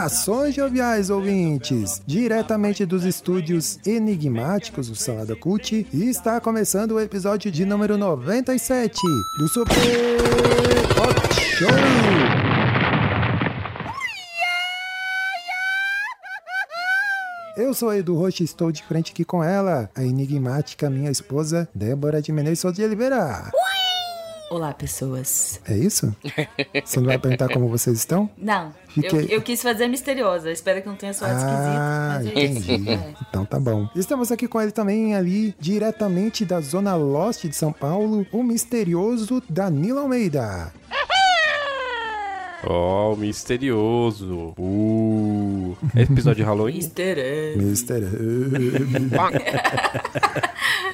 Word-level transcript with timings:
Saudações 0.00 0.54
joviais 0.54 1.10
ouvintes! 1.10 2.00
Diretamente 2.06 2.86
dos 2.86 3.04
estúdios 3.04 3.78
enigmáticos 3.86 4.88
do 4.88 4.96
Salada 4.96 5.36
Cult, 5.36 5.86
está 5.92 6.40
começando 6.40 6.92
o 6.92 7.00
episódio 7.00 7.50
de 7.50 7.66
número 7.66 7.98
97 7.98 8.96
do 9.38 9.48
Super 9.48 9.76
Hot 10.96 11.34
Show! 11.34 11.68
Eu 17.58 17.74
sou 17.74 17.92
Edu 17.92 18.16
Rocha 18.16 18.42
e 18.42 18.46
estou 18.46 18.72
de 18.72 18.82
frente 18.82 19.12
aqui 19.12 19.22
com 19.22 19.44
ela, 19.44 19.90
a 19.94 20.02
enigmática 20.02 20.88
minha 20.88 21.10
esposa, 21.10 21.68
Débora 21.74 22.22
de 22.22 22.32
Menezes 22.32 22.72
de 22.72 22.82
Oliveira. 22.82 23.50
Olá, 24.50 24.74
pessoas. 24.74 25.60
É 25.64 25.76
isso? 25.76 26.12
Você 26.84 26.98
não 26.98 27.06
vai 27.06 27.18
perguntar 27.18 27.48
como 27.52 27.68
vocês 27.68 27.96
estão? 27.96 28.28
Não, 28.36 28.72
Fiquei- 28.88 29.20
eu, 29.20 29.24
eu 29.36 29.42
quis 29.42 29.62
fazer 29.62 29.86
misteriosa. 29.86 30.50
Espero 30.50 30.82
que 30.82 30.88
não 30.88 30.96
tenha 30.96 31.14
soado 31.14 31.34
Ah, 31.36 32.18
esquisito. 32.20 32.36
É 32.38 32.44
isso. 32.44 32.72
entendi. 32.72 32.90
É. 32.90 33.14
Então 33.28 33.44
tá 33.44 33.60
bom. 33.60 33.88
Estamos 33.94 34.32
aqui 34.32 34.48
com 34.48 34.60
ele 34.60 34.72
também, 34.72 35.14
ali, 35.14 35.54
diretamente 35.60 36.44
da 36.44 36.60
Zona 36.60 36.96
Leste 36.96 37.48
de 37.48 37.54
São 37.54 37.72
Paulo, 37.72 38.26
o 38.32 38.42
misterioso 38.42 39.40
Danilo 39.48 40.00
Almeida. 40.00 40.72
Ó, 42.64 43.14
o 43.14 43.16
misterioso. 43.16 44.52
Uh. 44.58 45.76
É 45.94 46.02
episódio 46.02 46.42
de 46.42 46.48
Halloween? 46.48 46.76
Easter 46.76 47.18
egg. 47.18 47.58
Mister. 47.64 48.02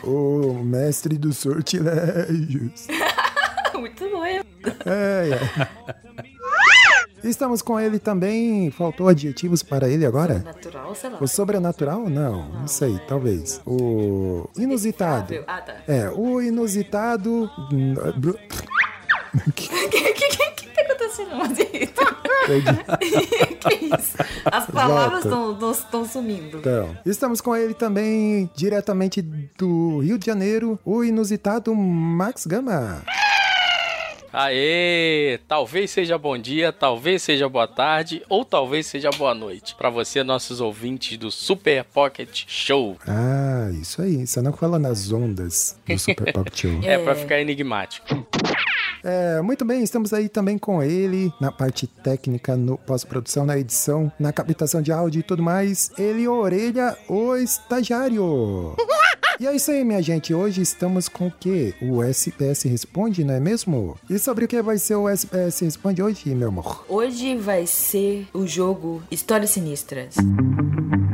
o 0.04 0.62
mestre 0.62 1.16
dos 1.16 1.38
sortilégios. 1.38 2.86
Muito 3.98 4.16
bom. 4.16 4.24
É, 4.24 4.42
é. 4.84 5.68
Estamos 7.24 7.62
com 7.62 7.80
ele 7.80 7.98
também. 7.98 8.70
Faltou 8.70 9.08
adjetivos 9.08 9.62
para 9.62 9.88
ele 9.88 10.04
agora? 10.04 10.38
Natural, 10.40 10.94
sei 10.94 11.10
lá. 11.10 11.18
O 11.20 11.26
sobrenatural? 11.26 12.08
Não, 12.08 12.48
não 12.48 12.68
sei, 12.68 12.98
talvez. 13.08 13.60
O 13.66 14.48
inusitado. 14.56 15.44
Ah, 15.46 15.60
tá. 15.60 15.76
É, 15.88 16.08
o 16.10 16.40
inusitado. 16.40 17.50
O 19.46 19.52
que, 19.52 19.68
que, 19.68 20.12
que, 20.14 20.28
que 20.54 20.66
tá 20.70 20.80
acontecendo, 20.80 21.36
Mazito? 21.36 22.02
que 23.60 23.74
isso? 23.84 24.16
As 24.46 24.66
palavras 24.66 25.26
estão 25.76 26.06
sumindo. 26.06 26.56
Então, 26.58 26.96
estamos 27.04 27.42
com 27.42 27.54
ele 27.54 27.74
também, 27.74 28.50
diretamente 28.54 29.20
do 29.20 29.98
Rio 29.98 30.18
de 30.18 30.24
Janeiro, 30.24 30.78
o 30.86 31.04
inusitado 31.04 31.74
Max 31.74 32.46
Gama. 32.46 33.02
Aê! 34.38 35.38
Talvez 35.48 35.90
seja 35.90 36.18
bom 36.18 36.36
dia, 36.36 36.70
talvez 36.70 37.22
seja 37.22 37.48
boa 37.48 37.66
tarde, 37.66 38.22
ou 38.28 38.44
talvez 38.44 38.86
seja 38.86 39.08
boa 39.08 39.34
noite. 39.34 39.74
Pra 39.74 39.88
você, 39.88 40.22
nossos 40.22 40.60
ouvintes 40.60 41.16
do 41.16 41.30
Super 41.30 41.82
Pocket 41.84 42.44
Show. 42.46 42.98
Ah, 43.08 43.70
isso 43.80 44.02
aí. 44.02 44.26
Você 44.26 44.42
não 44.42 44.52
fala 44.52 44.78
nas 44.78 45.10
ondas 45.10 45.80
do 45.86 45.98
Super 45.98 46.34
Pop 46.34 46.50
Show. 46.52 46.80
É, 46.82 46.98
pra 46.98 47.14
ficar 47.14 47.40
enigmático. 47.40 48.06
É, 49.08 49.40
muito 49.40 49.64
bem, 49.64 49.84
estamos 49.84 50.12
aí 50.12 50.28
também 50.28 50.58
com 50.58 50.82
ele 50.82 51.32
na 51.40 51.52
parte 51.52 51.86
técnica, 51.86 52.56
no 52.56 52.76
pós-produção, 52.76 53.46
na 53.46 53.56
edição, 53.56 54.10
na 54.18 54.32
captação 54.32 54.82
de 54.82 54.90
áudio 54.90 55.20
e 55.20 55.22
tudo 55.22 55.44
mais. 55.44 55.92
Ele, 55.96 56.26
Orelha, 56.26 56.98
o 57.08 57.36
estagiário. 57.36 58.74
E 59.38 59.46
é 59.46 59.54
isso 59.54 59.70
aí, 59.70 59.84
minha 59.84 60.00
gente. 60.00 60.32
Hoje 60.32 60.62
estamos 60.62 61.10
com 61.10 61.26
o 61.26 61.30
quê? 61.30 61.74
O 61.82 62.02
SPS 62.02 62.62
Responde, 62.62 63.22
não 63.22 63.34
é 63.34 63.40
mesmo? 63.40 63.94
E 64.08 64.18
sobre 64.18 64.46
o 64.46 64.48
que 64.48 64.62
vai 64.62 64.78
ser 64.78 64.94
o 64.94 65.06
SPS 65.10 65.60
Responde 65.60 66.02
hoje, 66.02 66.34
meu 66.34 66.48
amor? 66.48 66.86
Hoje 66.88 67.36
vai 67.36 67.66
ser 67.66 68.26
o 68.32 68.46
jogo 68.46 69.02
Histórias 69.10 69.50
Sinistras. 69.50 70.14
A 70.16 71.05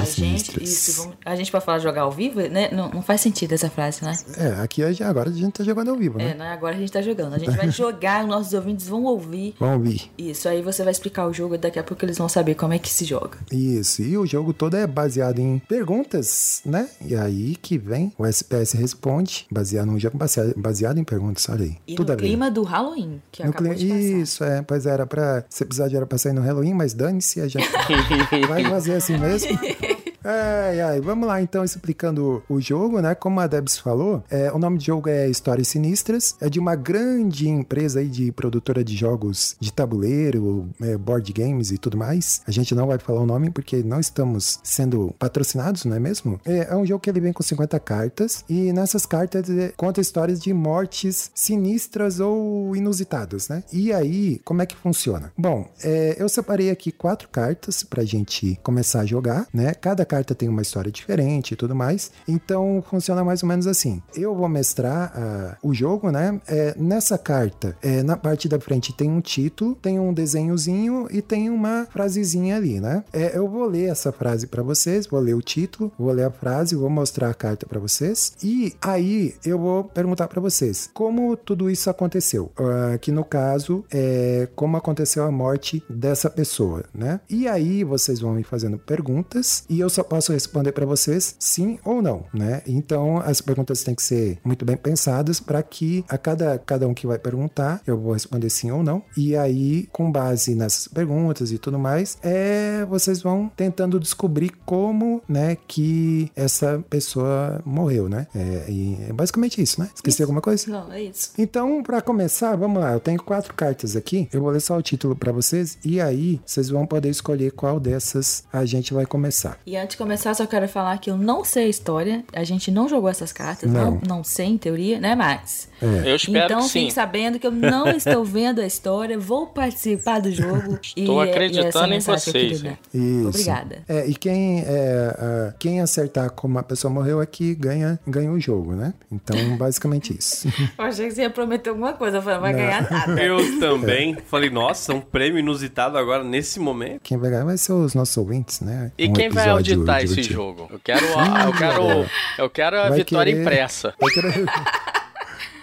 Gente, 0.00 0.12
sinistras. 0.12 0.68
isso, 0.68 1.02
vamos- 1.02 1.16
a 1.24 1.36
gente 1.36 1.50
pode 1.52 1.64
falar 1.64 1.78
jogar 1.78 2.02
ao 2.02 2.10
vivo, 2.12 2.40
né? 2.40 2.68
Não, 2.72 2.88
não 2.90 3.02
faz 3.02 3.20
sentido 3.20 3.52
essa 3.52 3.68
frase, 3.70 4.04
né? 4.04 4.16
É, 4.36 4.60
aqui 4.62 4.82
agora 5.02 5.30
a 5.30 5.32
gente 5.32 5.52
tá 5.52 5.64
jogando 5.64 5.90
ao 5.90 5.96
vivo, 5.96 6.20
É, 6.20 6.24
né? 6.26 6.34
não 6.38 6.44
é 6.44 6.52
agora 6.52 6.74
a 6.74 6.78
gente 6.78 6.90
tá 6.92 7.02
jogando. 7.02 7.34
A 7.34 7.38
gente 7.38 7.56
vai 7.56 7.70
jogar, 7.70 8.22
os 8.24 8.28
nossos 8.28 8.52
ouvintes 8.52 8.88
vão 8.88 9.04
ouvir. 9.04 9.54
Vamos 9.58 9.76
ouvir. 9.76 10.10
Isso, 10.18 10.48
aí 10.48 10.62
você 10.62 10.82
vai 10.82 10.92
explicar 10.92 11.26
o 11.26 11.32
jogo 11.32 11.54
e 11.54 11.58
daqui 11.58 11.78
a 11.78 11.82
pouco 11.84 12.04
eles 12.04 12.18
vão 12.18 12.28
saber 12.28 12.54
como 12.54 12.72
é 12.72 12.78
que 12.78 12.90
se 12.90 13.04
joga. 13.04 13.38
Isso, 13.50 14.02
e 14.02 14.16
o 14.16 14.26
jogo 14.26 14.52
todo 14.52 14.76
é 14.76 14.86
baseado 14.86 15.38
em 15.38 15.58
perguntas, 15.68 16.62
né? 16.64 16.88
E 17.04 17.14
aí 17.14 17.56
que 17.56 17.78
vem 17.78 18.12
o 18.18 18.24
SPS 18.26 18.72
Responde, 18.76 19.46
baseado 19.50 19.86
num 19.86 19.98
jogo 19.98 20.16
baseado, 20.16 20.54
baseado 20.56 20.98
em 20.98 21.04
perguntas, 21.04 21.46
olha 21.48 21.64
aí. 21.64 21.76
E 21.86 21.94
Tudo 21.94 22.12
no 22.12 22.18
clima 22.18 22.50
do 22.50 22.62
Halloween, 22.62 23.20
que 23.30 23.42
No 23.42 23.50
acabou 23.50 23.74
clima- 23.74 23.94
de 23.96 24.04
passar. 24.08 24.18
Isso, 24.22 24.44
é, 24.44 24.62
pois 24.62 24.86
era 24.86 25.06
pra. 25.06 25.44
Esse 25.50 25.62
episódio 25.62 25.96
era 25.96 26.06
pra 26.06 26.18
sair 26.18 26.32
no 26.32 26.40
Halloween, 26.42 26.74
mas 26.74 26.94
dane-se, 26.94 27.40
a 27.40 27.48
gente 27.48 27.68
vai 28.48 28.64
fazer 28.64 28.94
assim 28.94 29.16
mesmo. 29.18 29.50
Ai, 30.24 30.80
ai, 30.80 31.00
vamos 31.00 31.26
lá 31.26 31.42
então 31.42 31.64
explicando 31.64 32.42
o 32.48 32.60
jogo, 32.60 33.00
né? 33.00 33.14
Como 33.14 33.40
a 33.40 33.46
Debs 33.46 33.78
falou, 33.78 34.22
é, 34.30 34.52
o 34.52 34.58
nome 34.58 34.78
do 34.78 34.84
jogo 34.84 35.08
é 35.08 35.28
Histórias 35.28 35.68
Sinistras, 35.68 36.36
é 36.40 36.48
de 36.48 36.60
uma 36.60 36.76
grande 36.76 37.48
empresa 37.48 37.98
aí 37.98 38.08
de 38.08 38.30
produtora 38.30 38.84
de 38.84 38.96
jogos 38.96 39.56
de 39.58 39.72
tabuleiro, 39.72 40.68
é, 40.80 40.96
board 40.96 41.32
games 41.32 41.72
e 41.72 41.78
tudo 41.78 41.96
mais. 41.96 42.40
A 42.46 42.52
gente 42.52 42.72
não 42.74 42.86
vai 42.86 42.98
falar 42.98 43.20
o 43.20 43.26
nome 43.26 43.50
porque 43.50 43.82
não 43.82 43.98
estamos 43.98 44.60
sendo 44.62 45.12
patrocinados, 45.18 45.84
não 45.84 45.96
é 45.96 45.98
mesmo? 45.98 46.40
É, 46.44 46.68
é 46.70 46.76
um 46.76 46.86
jogo 46.86 47.00
que 47.00 47.10
ele 47.10 47.20
vem 47.20 47.32
com 47.32 47.42
50 47.42 47.80
cartas 47.80 48.44
e 48.48 48.72
nessas 48.72 49.04
cartas 49.04 49.50
é, 49.50 49.72
conta 49.76 50.00
histórias 50.00 50.40
de 50.40 50.52
mortes 50.52 51.32
sinistras 51.34 52.20
ou 52.20 52.76
inusitadas, 52.76 53.48
né? 53.48 53.64
E 53.72 53.92
aí, 53.92 54.40
como 54.44 54.62
é 54.62 54.66
que 54.66 54.76
funciona? 54.76 55.32
Bom, 55.36 55.68
é, 55.82 56.14
eu 56.16 56.28
separei 56.28 56.70
aqui 56.70 56.92
quatro 56.92 57.28
cartas 57.28 57.82
pra 57.82 58.04
gente 58.04 58.58
começar 58.62 59.00
a 59.00 59.06
jogar, 59.06 59.48
né? 59.52 59.74
Cada 59.74 60.04
carta 60.12 60.34
tem 60.34 60.46
uma 60.46 60.60
história 60.60 60.92
diferente 60.92 61.52
e 61.52 61.56
tudo 61.56 61.74
mais. 61.74 62.10
Então 62.28 62.84
funciona 62.86 63.24
mais 63.24 63.42
ou 63.42 63.48
menos 63.48 63.66
assim. 63.66 64.02
Eu 64.14 64.34
vou 64.34 64.46
mestrar 64.46 65.10
ah, 65.16 65.56
o 65.62 65.72
jogo, 65.72 66.10
né? 66.10 66.38
É, 66.46 66.74
nessa 66.76 67.16
carta, 67.16 67.74
é, 67.80 68.02
na 68.02 68.14
parte 68.14 68.46
da 68.46 68.60
frente 68.60 68.92
tem 68.92 69.10
um 69.10 69.22
título, 69.22 69.74
tem 69.74 69.98
um 69.98 70.12
desenhozinho 70.12 71.08
e 71.10 71.22
tem 71.22 71.48
uma 71.48 71.86
frasezinha 71.90 72.56
ali, 72.56 72.78
né? 72.78 73.02
É, 73.10 73.38
eu 73.38 73.48
vou 73.48 73.64
ler 73.64 73.90
essa 73.90 74.12
frase 74.12 74.46
pra 74.46 74.62
vocês, 74.62 75.06
vou 75.06 75.18
ler 75.18 75.34
o 75.34 75.40
título, 75.40 75.90
vou 75.98 76.12
ler 76.12 76.24
a 76.24 76.30
frase, 76.30 76.76
vou 76.76 76.90
mostrar 76.90 77.30
a 77.30 77.34
carta 77.34 77.66
pra 77.66 77.80
vocês 77.80 78.34
e 78.42 78.74
aí 78.82 79.34
eu 79.46 79.58
vou 79.58 79.84
perguntar 79.84 80.28
pra 80.28 80.42
vocês 80.42 80.90
como 80.92 81.34
tudo 81.38 81.70
isso 81.70 81.88
aconteceu. 81.88 82.52
Ah, 82.58 82.98
que 82.98 83.10
no 83.10 83.24
caso 83.24 83.82
é 83.90 84.46
como 84.54 84.76
aconteceu 84.76 85.24
a 85.24 85.30
morte 85.30 85.82
dessa 85.88 86.28
pessoa, 86.28 86.84
né? 86.94 87.20
E 87.30 87.48
aí 87.48 87.82
vocês 87.82 88.20
vão 88.20 88.34
me 88.34 88.44
fazendo 88.44 88.76
perguntas 88.76 89.64
e 89.70 89.80
eu 89.80 89.88
só 89.88 90.01
posso 90.04 90.32
responder 90.32 90.72
pra 90.72 90.86
vocês 90.86 91.36
sim 91.38 91.78
ou 91.84 92.02
não, 92.02 92.24
né? 92.32 92.62
Então 92.66 93.18
as 93.18 93.40
perguntas 93.40 93.82
têm 93.82 93.94
que 93.94 94.02
ser 94.02 94.38
muito 94.44 94.64
bem 94.64 94.76
pensadas 94.76 95.40
para 95.40 95.62
que 95.62 96.04
a 96.08 96.18
cada, 96.18 96.58
cada 96.58 96.86
um 96.86 96.94
que 96.94 97.06
vai 97.06 97.18
perguntar 97.18 97.80
eu 97.86 97.98
vou 97.98 98.12
responder 98.12 98.50
sim 98.50 98.70
ou 98.70 98.82
não. 98.82 99.02
E 99.16 99.36
aí, 99.36 99.88
com 99.92 100.10
base 100.10 100.54
nessas 100.54 100.88
perguntas 100.88 101.52
e 101.52 101.58
tudo 101.58 101.78
mais, 101.78 102.18
é 102.22 102.84
vocês 102.88 103.22
vão 103.22 103.50
tentando 103.56 103.98
descobrir 103.98 104.50
como, 104.64 105.22
né, 105.28 105.56
que 105.66 106.30
essa 106.34 106.82
pessoa 106.88 107.60
morreu, 107.64 108.08
né? 108.08 108.26
É, 108.34 108.66
e 108.68 108.98
é 109.08 109.12
basicamente 109.12 109.60
isso, 109.62 109.80
né? 109.80 109.90
Esqueci 109.94 110.16
Isso. 110.16 110.22
alguma 110.22 110.40
coisa? 110.40 110.70
Não, 110.70 110.92
é 110.92 111.02
isso. 111.02 111.32
Então, 111.38 111.82
pra 111.82 112.00
começar, 112.00 112.56
vamos 112.56 112.80
lá. 112.80 112.92
Eu 112.92 113.00
tenho 113.00 113.22
quatro 113.22 113.54
cartas 113.54 113.96
aqui. 113.96 114.28
Eu 114.32 114.40
vou 114.40 114.50
ler 114.50 114.60
só 114.60 114.76
o 114.76 114.82
título 114.82 115.14
pra 115.14 115.32
vocês 115.32 115.78
e 115.84 116.00
aí 116.00 116.40
vocês 116.44 116.68
vão 116.68 116.86
poder 116.86 117.08
escolher 117.08 117.52
qual 117.52 117.78
dessas 117.78 118.44
a 118.52 118.64
gente 118.64 118.92
vai 118.92 119.06
começar. 119.06 119.58
E 119.66 119.76
antes 119.76 119.91
de 119.92 119.96
começar, 119.96 120.34
só 120.34 120.46
quero 120.46 120.68
falar 120.68 120.98
que 120.98 121.10
eu 121.10 121.16
não 121.16 121.44
sei 121.44 121.66
a 121.66 121.68
história. 121.68 122.24
A 122.32 122.44
gente 122.44 122.70
não 122.70 122.88
jogou 122.88 123.08
essas 123.08 123.32
cartas. 123.32 123.70
Não. 123.70 123.92
Não, 123.92 124.00
não 124.06 124.24
sei, 124.24 124.46
em 124.46 124.58
teoria, 124.58 124.98
né, 125.00 125.14
Max? 125.14 125.68
Eu 125.80 126.16
espero 126.16 126.44
então 126.44 126.58
que 126.60 126.68
sim. 126.68 126.80
fique 126.80 126.92
sabendo 126.92 127.38
que 127.38 127.46
eu 127.46 127.50
não 127.50 127.88
estou 127.96 128.24
vendo 128.24 128.60
a 128.60 128.66
história, 128.66 129.18
vou 129.18 129.46
participar 129.46 130.20
do 130.20 130.32
jogo. 130.32 130.78
Estou 130.96 131.24
e, 131.24 131.30
acreditando 131.30 131.92
e 131.92 131.96
essa 131.96 132.12
em 132.12 132.14
que 132.14 132.20
vocês, 132.20 132.62
dar. 132.62 132.78
Isso. 132.94 133.28
Obrigada. 133.28 133.82
É, 133.88 134.06
e 134.06 134.14
quem, 134.14 134.60
é, 134.60 135.54
quem 135.58 135.80
acertar 135.80 136.30
como 136.30 136.58
a 136.58 136.62
pessoa 136.62 136.92
morreu 136.92 137.20
é 137.20 137.26
que 137.26 137.54
ganha, 137.54 137.98
ganha 138.06 138.30
o 138.30 138.38
jogo, 138.38 138.74
né? 138.74 138.94
Então, 139.10 139.36
basicamente 139.56 140.16
isso. 140.16 140.48
Eu 140.78 140.84
achei 140.84 141.08
que 141.08 141.14
você 141.14 141.22
ia 141.22 141.30
prometer 141.30 141.70
alguma 141.70 141.92
coisa, 141.94 142.18
eu 142.18 142.22
falei, 142.22 142.36
não 142.36 142.42
vai 142.42 142.54
ganhar 142.54 142.90
nada. 142.90 143.22
Eu 143.22 143.58
também. 143.58 144.16
Falei, 144.26 144.50
nossa, 144.50 144.94
um 144.94 145.00
prêmio 145.00 145.38
inusitado 145.38 145.98
agora 145.98 146.22
nesse 146.22 146.60
momento. 146.60 147.00
Quem 147.02 147.18
vai 147.18 147.30
ganhar 147.30 147.44
vai 147.44 147.56
ser 147.56 147.72
os 147.72 147.94
nossos 147.94 148.16
ouvintes, 148.16 148.60
né? 148.60 148.92
E 148.96 149.08
Um 149.08 149.12
quem 149.12 149.28
vai 149.28 149.50
resultar 149.84 150.02
esse 150.04 150.14
divertido. 150.14 150.34
jogo. 150.34 150.68
Eu 150.72 150.80
quero, 150.82 151.06
a- 151.18 151.44
eu 151.46 151.52
quero, 151.52 152.10
eu 152.38 152.50
quero 152.50 152.78
a 152.80 152.88
Vai 152.88 152.98
vitória 152.98 153.32
querer- 153.32 153.42
impressa. 153.42 153.94
Vai 154.00 154.10
querer, 154.10 154.44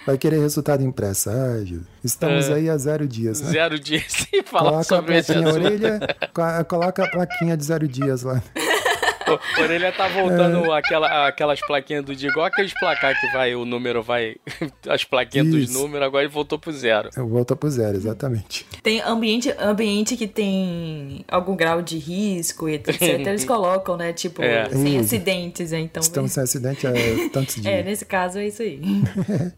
vai 0.06 0.18
querer 0.18 0.39
resultado 0.39 0.83
impresso. 0.83 1.30
Ai, 1.30 1.66
Júlio. 1.66 1.88
Estamos 2.04 2.50
É. 2.50 2.54
aí 2.54 2.69
há 2.69 2.77
zero 2.77 3.07
dias, 3.07 3.42
né? 3.42 3.51
Zero 3.51 3.80
dias 3.80 4.04
sem 4.31 4.44
falar 4.44 4.63
Coloca 4.71 4.81
a 4.81 4.83
sobre 4.83 5.18
esse 5.18 5.33
plaquinha 5.33 5.50
assunto. 5.51 5.66
orelha, 5.66 6.00
co- 6.33 6.66
coloca 6.66 7.04
a 7.04 7.07
plaquinha 7.10 7.56
de 7.57 7.63
zero 7.63 7.88
dias 7.88 8.24
lá. 8.24 8.42
O 9.33 9.39
Orelha 9.61 9.91
tá 9.91 10.07
voltando 10.07 10.71
aquela, 10.71 11.27
aquelas 11.27 11.59
plaquinhas 11.61 12.03
do 12.05 12.13
igual 12.13 12.45
aqueles 12.45 12.73
placar 12.79 13.19
que 13.19 13.27
vai, 13.31 13.55
o 13.55 13.65
número 13.65 14.01
vai. 14.03 14.35
As 14.87 15.03
plaquinhas 15.03 15.47
dos 15.47 15.63
Isso. 15.69 15.73
números, 15.73 16.05
agora 16.05 16.23
ele 16.23 16.31
voltou 16.33 16.57
pro 16.59 16.71
zero. 16.71 17.09
Volta 17.15 17.55
pro 17.55 17.69
zero, 17.69 17.95
exatamente. 17.97 18.65
Tem 18.83 19.01
ambiente, 19.01 19.53
ambiente 19.59 20.15
que 20.17 20.27
tem 20.27 21.23
algum 21.27 21.55
grau 21.55 21.81
de 21.81 21.97
risco 21.97 22.67
e 22.69 22.75
etc. 22.75 23.01
Eles 23.27 23.45
colocam, 23.45 23.95
né? 23.97 24.13
Tipo, 24.13 24.41
É. 24.41 24.69
sem 24.69 24.97
acidentes, 24.99 25.71
né? 25.71 25.79
Então. 25.79 26.01
Estamos 26.01 26.31
sem 26.31 26.43
acidente 26.43 26.87
há 26.87 26.91
tantos 27.31 27.57
É, 27.57 27.61
dias. 27.61 27.85
nesse 27.85 28.05
caso 28.05 28.39
é 28.39 28.47
isso 28.47 28.61
aí. 28.61 28.79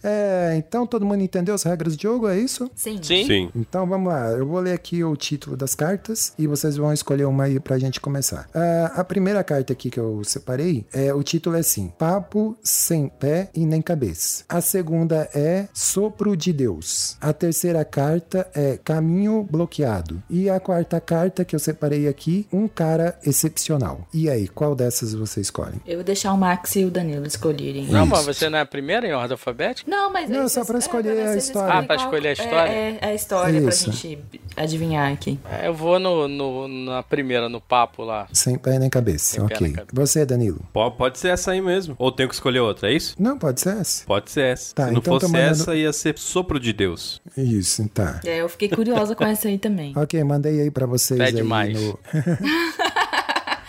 É, 0.04 0.54
então 0.58 0.86
todo 0.86 1.06
mundo 1.06 1.22
entendeu 1.24 1.54
as 1.56 1.64
regras 1.64 1.96
de 1.96 2.04
jogo, 2.04 2.28
é 2.28 2.38
isso? 2.38 2.70
Sim. 2.76 3.00
Sim? 3.02 3.26
Sim. 3.26 3.50
Então 3.56 3.86
vamos 3.88 4.12
lá, 4.12 4.32
eu 4.32 4.46
vou 4.46 4.60
ler 4.60 4.74
aqui 4.74 5.04
o 5.04 5.16
título 5.16 5.56
das 5.56 5.76
cartas 5.76 6.34
e 6.38 6.48
vocês 6.48 6.78
vão 6.78 6.92
escolher 6.94 7.26
uma 7.26 7.46
aí 7.46 7.60
pra 7.60 7.78
gente 7.78 8.00
começar. 8.00 8.48
Ah, 8.54 8.92
a 8.98 9.04
primeira 9.04 9.44
carta 9.44 9.61
aqui 9.70 9.90
que 9.90 10.00
eu 10.00 10.24
separei, 10.24 10.86
é, 10.94 11.14
o 11.14 11.22
título 11.24 11.56
é 11.56 11.60
assim: 11.60 11.88
Papo 11.98 12.58
sem 12.64 13.08
pé 13.08 13.50
e 13.54 13.66
nem 13.66 13.82
cabeça. 13.82 14.44
A 14.48 14.62
segunda 14.62 15.30
é 15.34 15.68
Sopro 15.74 16.36
de 16.38 16.54
Deus. 16.54 17.18
A 17.20 17.34
terceira 17.34 17.84
carta 17.84 18.50
é 18.54 18.78
Caminho 18.84 19.44
Bloqueado. 19.50 20.22
E 20.30 20.50
a 20.50 20.60
quarta 20.60 21.00
carta 21.00 21.44
que 21.44 21.56
eu 21.56 21.60
separei 21.60 22.08
aqui, 22.08 22.48
Um 22.52 22.68
Cara 22.68 23.18
Excepcional. 23.24 24.08
E 24.14 24.30
aí, 24.30 24.48
qual 24.48 24.76
dessas 24.76 25.14
você 25.14 25.42
escolhe? 25.42 25.82
Eu 25.86 25.96
vou 25.98 26.04
deixar 26.04 26.34
o 26.34 26.38
Max 26.38 26.76
e 26.76 26.86
o 26.86 26.92
Danilo 26.92 27.26
escolherem. 27.26 27.86
Não, 27.88 28.06
mas 28.06 28.26
você 28.26 28.50
não 28.50 28.58
é 28.60 28.62
a 28.62 28.66
primeira 28.66 29.08
em 29.08 29.14
ordem 29.14 29.34
alfabética? 29.34 29.90
Não, 29.90 30.12
mas. 30.12 30.30
Não, 30.30 30.48
só 30.48 30.64
pra 30.64 30.80
escolher 30.80 31.16
pra 31.16 31.32
a 31.32 31.36
história. 31.38 31.74
Ah, 31.74 31.84
pra 31.84 31.96
escolher 31.96 32.28
a 32.28 32.32
é- 32.32 32.34
história? 32.34 32.72
É, 32.72 32.98
é 33.02 33.06
a 33.08 33.14
história 33.14 33.58
Isso. 33.60 33.86
pra 33.86 33.94
gente 33.94 34.20
adivinhar 34.56 35.12
aqui. 35.12 35.40
É, 35.50 35.68
Eu 35.68 35.74
vou 35.74 36.00
no, 36.00 36.28
no- 36.28 36.68
na 36.68 37.04
primeira, 37.04 37.48
no 37.50 37.60
papo 37.62 38.04
lá. 38.04 38.28
Sem 38.34 38.58
pé 38.58 38.78
nem 38.80 38.90
cabeça. 38.90 39.36
Sem 39.36 39.44
ok. 39.44 39.58
nem 39.62 39.72
cabeça. 39.74 39.92
Você, 39.94 40.26
Danilo? 40.26 40.62
Pode, 40.74 40.96
pode 40.98 41.20
ser 41.20 41.30
essa 41.30 41.52
aí 41.52 41.62
mesmo. 41.62 41.96
Ou 41.98 42.12
tenho 42.12 42.28
que 42.30 42.36
escolher 42.36 42.60
outra, 42.60 42.90
é 42.92 42.94
isso? 42.96 43.16
Não, 43.20 43.38
pode 43.38 43.62
ser 43.62 43.78
essa. 43.78 44.06
Pode 44.06 44.30
ser 44.32 44.42
essa. 44.46 44.76
Tá, 44.76 44.86
Se 44.88 44.92
não 44.92 45.00
então 45.00 45.14
fosse 45.20 45.32
mandando- 45.32 45.52
essa, 45.52 45.76
ia 45.76 45.94
ser 45.94 46.18
sopro 46.18 46.60
de 46.60 46.74
Deus. 46.74 47.22
Isso, 47.38 47.88
tá. 47.90 48.20
É, 48.26 48.42
eu 48.42 48.50
fiquei 48.50 48.70
curiosa 48.70 49.16
com 49.16 49.24
essa 49.24 49.48
aí 49.48 49.58
também. 49.58 49.94
Ok, 49.96 50.24
mandei 50.24 50.62
aí 50.62 50.72
pra 50.72 50.86
vocês 50.86 51.18
Pede 51.20 51.38
aí 51.42 51.44
mais. 51.44 51.80
no... 51.82 52.00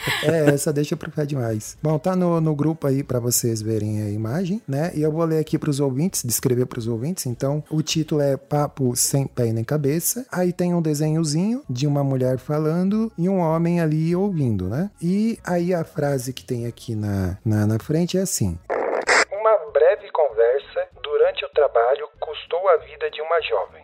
é, 0.25 0.54
essa 0.54 0.72
deixa 0.72 0.96
pro 0.96 1.10
pé 1.10 1.25
demais. 1.25 1.76
Bom, 1.82 1.99
tá 1.99 2.14
no, 2.16 2.40
no 2.40 2.54
grupo 2.54 2.87
aí 2.87 3.02
pra 3.02 3.20
vocês 3.20 3.62
verem 3.62 4.02
a 4.02 4.10
imagem, 4.10 4.60
né? 4.66 4.90
E 4.94 5.02
eu 5.02 5.12
vou 5.12 5.25
ler 5.25 5.38
aqui 5.38 5.58
pros 5.58 5.81
ouvintes, 5.81 6.22
descrever 6.25 6.66
pros 6.66 6.87
ouvintes. 6.87 7.26
Então, 7.26 7.62
o 7.70 7.82
título 7.82 8.20
é 8.20 8.37
Papo 8.37 8.94
Sem 8.96 9.26
Pé 9.26 9.52
Nem 9.52 9.64
Cabeça. 9.64 10.26
Aí 10.31 10.52
tem 10.52 10.75
um 10.75 10.82
desenhozinho 10.82 11.62
de 11.69 11.87
uma 11.87 12.02
mulher 12.02 12.38
falando 12.38 13.12
e 13.16 13.28
um 13.28 13.38
homem 13.38 13.81
ali 13.81 14.14
ouvindo, 14.14 14.69
né? 14.69 14.90
E 15.00 15.38
aí 15.44 15.72
a 15.75 15.84
frase 15.84 16.32
que 16.32 16.44
tem 16.44 16.66
aqui 16.66 16.94
na, 16.94 17.38
na, 17.44 17.66
na 17.66 17.78
frente 17.78 18.19
é 18.19 18.22
assim: 18.22 18.58
Uma 19.32 19.56
breve 19.72 20.10
conversa 20.12 20.92
o 21.44 21.49
trabalho 21.50 22.09
custou 22.21 22.69
a 22.69 22.77
vida 22.79 23.11
de 23.11 23.21
uma 23.21 23.41
jovem. 23.41 23.83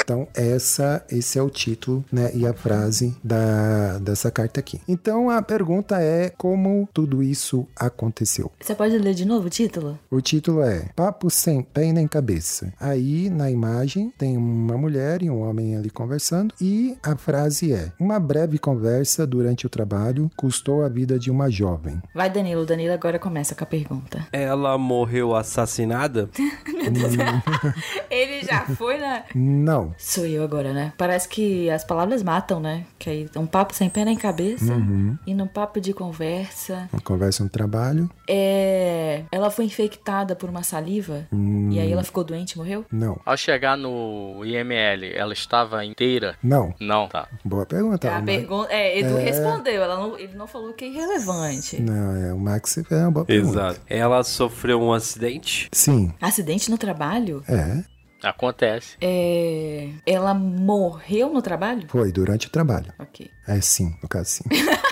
Então, 0.00 0.28
essa, 0.34 1.04
esse 1.10 1.38
é 1.38 1.42
o 1.42 1.48
título, 1.48 2.04
né, 2.12 2.30
e 2.34 2.46
a 2.46 2.52
frase 2.52 3.16
da, 3.24 3.98
dessa 3.98 4.30
carta 4.30 4.60
aqui. 4.60 4.80
Então, 4.86 5.30
a 5.30 5.40
pergunta 5.40 6.00
é 6.00 6.30
como 6.30 6.88
tudo 6.92 7.22
isso 7.22 7.66
aconteceu. 7.74 8.52
Você 8.60 8.74
pode 8.74 8.98
ler 8.98 9.14
de 9.14 9.24
novo 9.24 9.46
o 9.46 9.50
título? 9.50 9.98
O 10.10 10.20
título 10.20 10.62
é 10.62 10.90
Papo 10.94 11.30
sem 11.30 11.62
pé 11.62 11.92
nem 11.92 12.06
cabeça. 12.06 12.72
Aí, 12.78 13.30
na 13.30 13.50
imagem, 13.50 14.12
tem 14.18 14.36
uma 14.36 14.76
mulher 14.76 15.22
e 15.22 15.30
um 15.30 15.40
homem 15.40 15.76
ali 15.76 15.90
conversando, 15.90 16.54
e 16.60 16.96
a 17.02 17.16
frase 17.16 17.72
é: 17.72 17.92
Uma 17.98 18.20
breve 18.20 18.58
conversa 18.58 19.26
durante 19.26 19.66
o 19.66 19.70
trabalho 19.70 20.30
custou 20.36 20.84
a 20.84 20.88
vida 20.88 21.18
de 21.18 21.30
uma 21.30 21.50
jovem. 21.50 22.00
Vai, 22.14 22.28
Danilo. 22.30 22.66
Danilo 22.66 22.92
agora 22.92 23.18
começa 23.18 23.54
com 23.54 23.64
a 23.64 23.66
pergunta. 23.66 24.26
Ela 24.32 24.76
morreu 24.76 25.34
assassinada? 25.34 26.28
Ele 28.10 28.42
já 28.44 28.60
foi 28.66 28.98
na. 28.98 29.22
Não. 29.34 29.94
Sou 29.98 30.26
eu 30.26 30.42
agora, 30.44 30.72
né? 30.72 30.92
Parece 30.96 31.28
que 31.28 31.68
as 31.70 31.84
palavras 31.84 32.22
matam, 32.22 32.60
né? 32.60 32.84
Que 32.98 33.10
aí 33.10 33.30
um 33.36 33.46
papo 33.46 33.74
sem 33.74 33.88
pé 33.88 34.04
nem 34.04 34.16
cabeça. 34.16 34.72
E 35.26 35.34
num 35.34 35.46
papo 35.46 35.80
de 35.80 35.92
conversa. 35.92 36.88
Uma 36.92 37.00
conversa 37.02 37.42
no 37.44 37.50
trabalho? 37.50 38.08
É. 38.28 39.22
Ela 39.30 39.50
foi 39.50 39.64
infectada 39.64 40.34
por 40.36 40.48
uma 40.48 40.62
saliva. 40.62 41.26
E 41.70 41.78
aí 41.78 41.92
ela 41.92 42.04
ficou 42.04 42.24
doente 42.24 42.52
e 42.52 42.58
morreu? 42.58 42.84
Não. 42.90 43.18
Ao 43.24 43.36
chegar 43.36 43.76
no 43.76 44.44
IML, 44.44 45.12
ela 45.14 45.32
estava 45.32 45.84
inteira? 45.84 46.36
Não. 46.42 46.74
Não, 46.80 47.08
tá. 47.08 47.28
Boa 47.44 47.66
pergunta. 47.66 48.08
a 48.08 48.20
Mas- 48.20 48.24
pergunta. 48.24 48.68
É, 48.72 48.98
Edu 48.98 49.16
respondeu. 49.16 49.82
Ela 49.82 49.96
não, 49.96 50.18
ele 50.18 50.34
não 50.34 50.46
falou 50.46 50.72
que 50.72 50.84
é 50.84 50.88
irrelevante. 50.88 51.80
Não, 51.80 52.16
é 52.16 52.32
o 52.32 52.38
Max 52.38 52.74
fez 52.74 53.00
uma 53.02 53.10
boa 53.10 53.24
pergunta. 53.24 53.58
Exato. 53.58 53.80
Ela 53.88 54.22
sofreu 54.22 54.80
um 54.80 54.92
acidente? 54.92 55.68
Sim, 55.72 56.12
Acidente 56.20 56.70
no 56.70 56.78
trabalho? 56.84 57.42
é. 57.48 57.82
Acontece. 58.22 58.96
É. 59.02 59.90
Ela 60.06 60.32
morreu 60.32 61.28
no 61.30 61.42
trabalho? 61.42 61.86
Foi 61.88 62.10
durante 62.10 62.46
o 62.46 62.50
trabalho. 62.50 62.90
Ok. 62.98 63.30
É 63.46 63.60
sim, 63.60 63.94
no 64.02 64.08
caso 64.08 64.30
sim. 64.30 64.44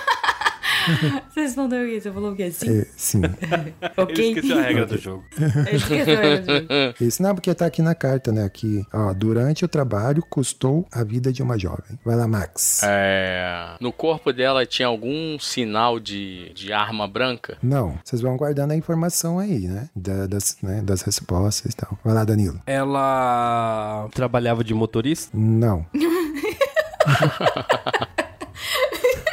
Você 1.29 1.41
respondeu 1.41 1.85
o 1.85 1.89
quê? 1.89 2.01
Você 2.01 2.11
falou 2.11 2.31
o 2.31 2.35
quê? 2.35 2.51
Sim. 2.51 2.79
É, 2.81 2.87
sim. 2.95 3.21
Ele 4.09 4.21
esqueceu 4.21 4.57
a 4.57 4.61
regra 4.61 4.85
do 4.85 4.97
jogo. 4.97 5.23
Ele 5.37 5.75
esqueceu, 5.77 6.15
gente. 6.15 7.03
Isso 7.05 7.21
não, 7.23 7.33
porque 7.35 7.53
tá 7.53 7.65
aqui 7.65 7.81
na 7.81 7.95
carta, 7.95 8.31
né? 8.31 8.43
Aqui, 8.43 8.85
ó, 8.93 9.13
durante 9.13 9.63
o 9.65 9.67
trabalho 9.67 10.23
custou 10.29 10.85
a 10.91 11.03
vida 11.03 11.31
de 11.31 11.41
uma 11.43 11.57
jovem. 11.57 11.97
Vai 12.05 12.15
lá, 12.15 12.27
Max. 12.27 12.81
É, 12.83 13.75
no 13.79 13.91
corpo 13.91 14.31
dela 14.33 14.65
tinha 14.65 14.87
algum 14.87 15.37
sinal 15.39 15.99
de, 15.99 16.51
de 16.53 16.71
arma 16.73 17.07
branca? 17.07 17.57
Não, 17.61 17.97
vocês 18.03 18.21
vão 18.21 18.35
guardando 18.37 18.71
a 18.71 18.75
informação 18.75 19.39
aí, 19.39 19.67
né? 19.67 19.89
Da- 19.95 20.27
das, 20.27 20.57
né? 20.61 20.81
das 20.83 21.01
respostas 21.01 21.73
e 21.73 21.75
tal. 21.75 21.97
Vai 22.03 22.13
lá, 22.13 22.23
Danilo. 22.23 22.59
Ela 22.65 24.07
trabalhava 24.13 24.63
de 24.63 24.73
motorista? 24.73 25.35
Não. 25.37 25.85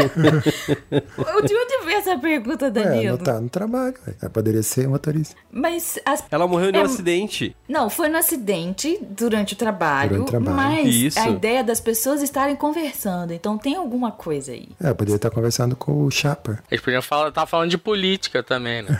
De 0.08 1.54
onde 1.54 1.84
veio 1.84 1.98
essa 1.98 2.18
pergunta, 2.18 2.66
É, 2.66 2.70
Danilo? 2.70 3.16
não 3.18 3.24
tá 3.24 3.40
no 3.40 3.48
trabalho. 3.48 3.94
ué. 4.06 4.28
Poderia 4.28 4.62
ser 4.62 4.88
motorista. 4.88 5.34
Mas 5.50 5.98
as... 6.04 6.24
Ela 6.30 6.46
morreu 6.46 6.70
de 6.72 6.78
um 6.78 6.82
É- 6.82 6.84
acidente. 6.84 7.56
Não, 7.68 7.88
foi 7.90 8.08
no 8.08 8.16
acidente 8.18 8.98
durante 9.10 9.54
o 9.54 9.56
trabalho, 9.56 10.10
Durante 10.10 10.28
o 10.28 10.30
trabalho. 10.30 10.56
mas 10.56 10.94
Isso. 10.94 11.18
a 11.18 11.28
ideia 11.28 11.62
das 11.64 11.80
pessoas 11.80 12.22
estarem 12.22 12.56
conversando, 12.56 13.32
então 13.32 13.56
tem 13.58 13.74
alguma 13.76 14.10
coisa 14.12 14.52
aí. 14.52 14.68
É, 14.82 14.92
poderia 14.92 15.16
estar 15.16 15.30
conversando 15.30 15.76
com 15.76 16.04
o 16.04 16.10
Chapa. 16.10 16.58
Eles 16.70 16.82
podiam 16.84 17.02
falar, 17.02 17.28
estar 17.28 17.46
falando 17.46 17.70
de 17.70 17.78
política 17.78 18.42
também, 18.42 18.82
né? 18.82 18.90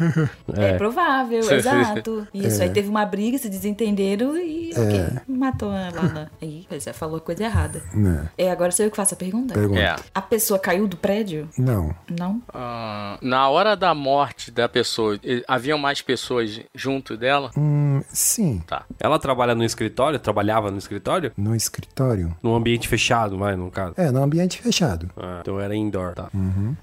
É, 0.54 0.75
provável, 0.76 1.42
Sim, 1.42 1.49
sim. 1.50 1.54
exato. 1.57 2.28
Isso, 2.33 2.62
aí 2.62 2.71
teve 2.71 2.88
uma 2.88 3.04
briga, 3.04 3.38
se 3.38 3.49
desentenderam 3.49 4.37
e 4.37 4.71
ok, 4.73 5.21
matou 5.28 5.73
ela 5.73 6.02
lá. 6.02 6.30
Aí, 6.40 6.66
você 6.71 6.92
falou 6.92 7.16
a 7.16 7.21
coisa 7.21 7.45
errada. 7.45 7.83
Né? 7.95 8.28
É, 8.37 8.50
agora 8.50 8.71
sou 8.73 8.85
eu 8.85 8.90
que 8.90 8.97
faço 8.97 9.14
a 9.14 9.16
pergunta? 9.16 9.54
Pergunta. 9.54 9.80
É. 9.80 9.97
A 10.14 10.23
pessoa 10.23 10.59
caiu 10.59 10.87
do 10.90 10.97
prédio? 10.97 11.49
Não. 11.56 11.94
Não? 12.18 12.42
Ah, 12.52 13.18
na 13.23 13.49
hora 13.49 13.75
da 13.76 13.94
morte 13.94 14.50
da 14.50 14.68
pessoa, 14.68 15.18
haviam 15.49 15.78
mais 15.78 16.02
pessoas 16.02 16.61
junto 16.75 17.16
dela? 17.16 17.50
Hum, 17.56 18.02
sim. 18.09 18.62
Tá. 18.66 18.85
Ela 18.99 19.18
trabalha 19.18 19.54
no 19.54 19.64
escritório? 19.64 20.18
Trabalhava 20.18 20.70
no 20.70 20.78
escritório? 20.78 21.32
No 21.37 21.54
escritório. 21.54 22.37
Num 22.42 22.54
ambiente 22.54 22.88
fechado, 22.88 23.38
vai, 23.38 23.56
no 23.56 23.70
caso. 23.70 23.94
É, 23.97 24.11
no 24.11 24.23
ambiente 24.23 24.61
fechado. 24.61 25.09
Ah, 25.16 25.38
então 25.40 25.59
era 25.61 25.75
indoor, 25.75 26.14
tá. 26.14 26.28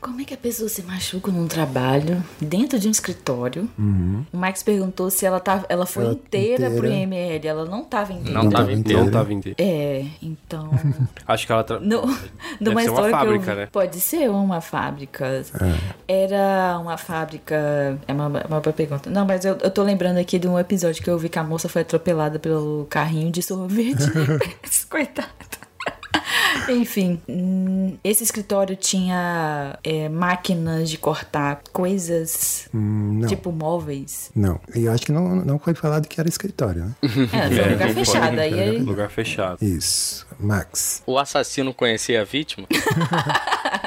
Como 0.01 0.21
é 0.21 0.23
que 0.23 0.33
a 0.33 0.37
pessoa 0.37 0.69
se 0.69 0.81
machuca 0.83 1.31
num 1.31 1.47
trabalho, 1.47 2.23
dentro 2.41 2.79
de 2.79 2.87
um 2.87 2.91
escritório? 2.91 3.69
O 3.77 4.37
Max 4.37 4.63
perguntou 4.63 5.09
se 5.09 5.25
ela, 5.25 5.39
tava, 5.39 5.65
ela 5.69 5.85
foi 5.85 6.03
Ela 6.05 6.13
inteira, 6.13 6.69
pro 6.69 6.87
inteira. 6.87 6.95
IML. 6.95 7.47
Ela 7.47 7.65
não 7.65 7.83
tava 7.83 8.13
inteira. 8.13 8.33
Não, 8.33 8.43
Não 8.43 8.51
tava 8.51 8.73
inteiro. 8.73 9.03
Não 9.03 9.11
tava 9.11 9.33
inteiro. 9.33 9.57
É, 9.59 10.05
então. 10.21 10.69
Acho 11.27 11.45
que 11.45 11.51
ela... 11.51 11.63
Tra... 11.63 11.79
No, 11.79 12.01
Deve 12.07 12.17
numa 12.61 12.81
ser 12.81 12.89
uma 12.89 13.09
fábrica, 13.09 13.43
que 13.45 13.51
eu 13.51 13.55
né? 13.55 13.65
Pode 13.71 13.96
ser 13.99 14.29
uma 14.29 14.61
fábrica. 14.61 15.25
É. 16.07 16.23
Era 16.25 16.77
uma 16.79 16.97
fábrica. 16.97 17.97
É 18.07 18.13
uma, 18.13 18.27
uma 18.27 18.59
boa 18.59 18.73
pergunta. 18.73 19.09
Não, 19.09 19.25
mas 19.25 19.45
eu, 19.45 19.57
eu 19.61 19.71
tô 19.71 19.83
lembrando 19.83 20.17
aqui 20.17 20.37
de 20.39 20.47
um 20.47 20.57
episódio 20.57 21.03
que 21.03 21.09
eu 21.09 21.17
vi 21.17 21.29
que 21.29 21.39
a 21.39 21.43
moça 21.43 21.67
foi 21.69 21.81
atropelada 21.81 22.39
pelo 22.39 22.85
carrinho 22.89 23.31
de 23.31 23.41
sorvete. 23.41 24.03
Coitada. 24.89 25.27
Enfim, 26.69 27.21
hum, 27.29 27.97
esse 28.03 28.23
escritório 28.23 28.75
tinha 28.75 29.77
é, 29.83 30.09
máquinas 30.09 30.89
de 30.89 30.97
cortar 30.97 31.61
coisas, 31.71 32.67
Hum, 32.73 33.19
não. 33.21 33.27
tipo 33.29 33.51
móveis. 33.51 34.29
Não. 34.35 34.59
E 34.75 34.83
eu 34.85 34.91
acho 34.91 35.05
que 35.05 35.11
não, 35.11 35.35
não 35.35 35.57
foi 35.59 35.73
falado 35.73 36.07
que 36.07 36.19
era 36.19 36.27
escritório, 36.27 36.83
né? 36.85 36.91
É, 37.33 37.49
foi 37.49 37.65
um 37.67 37.71
lugar 37.71 37.89
fechado. 37.93 38.39
Aí, 38.39 38.59
aí 38.59 38.77
Lugar 38.79 39.09
fechado. 39.09 39.57
Isso. 39.63 40.27
Max. 40.39 41.01
O 41.05 41.17
assassino 41.17 41.73
conhecia 41.73 42.21
a 42.21 42.25
vítima? 42.25 42.67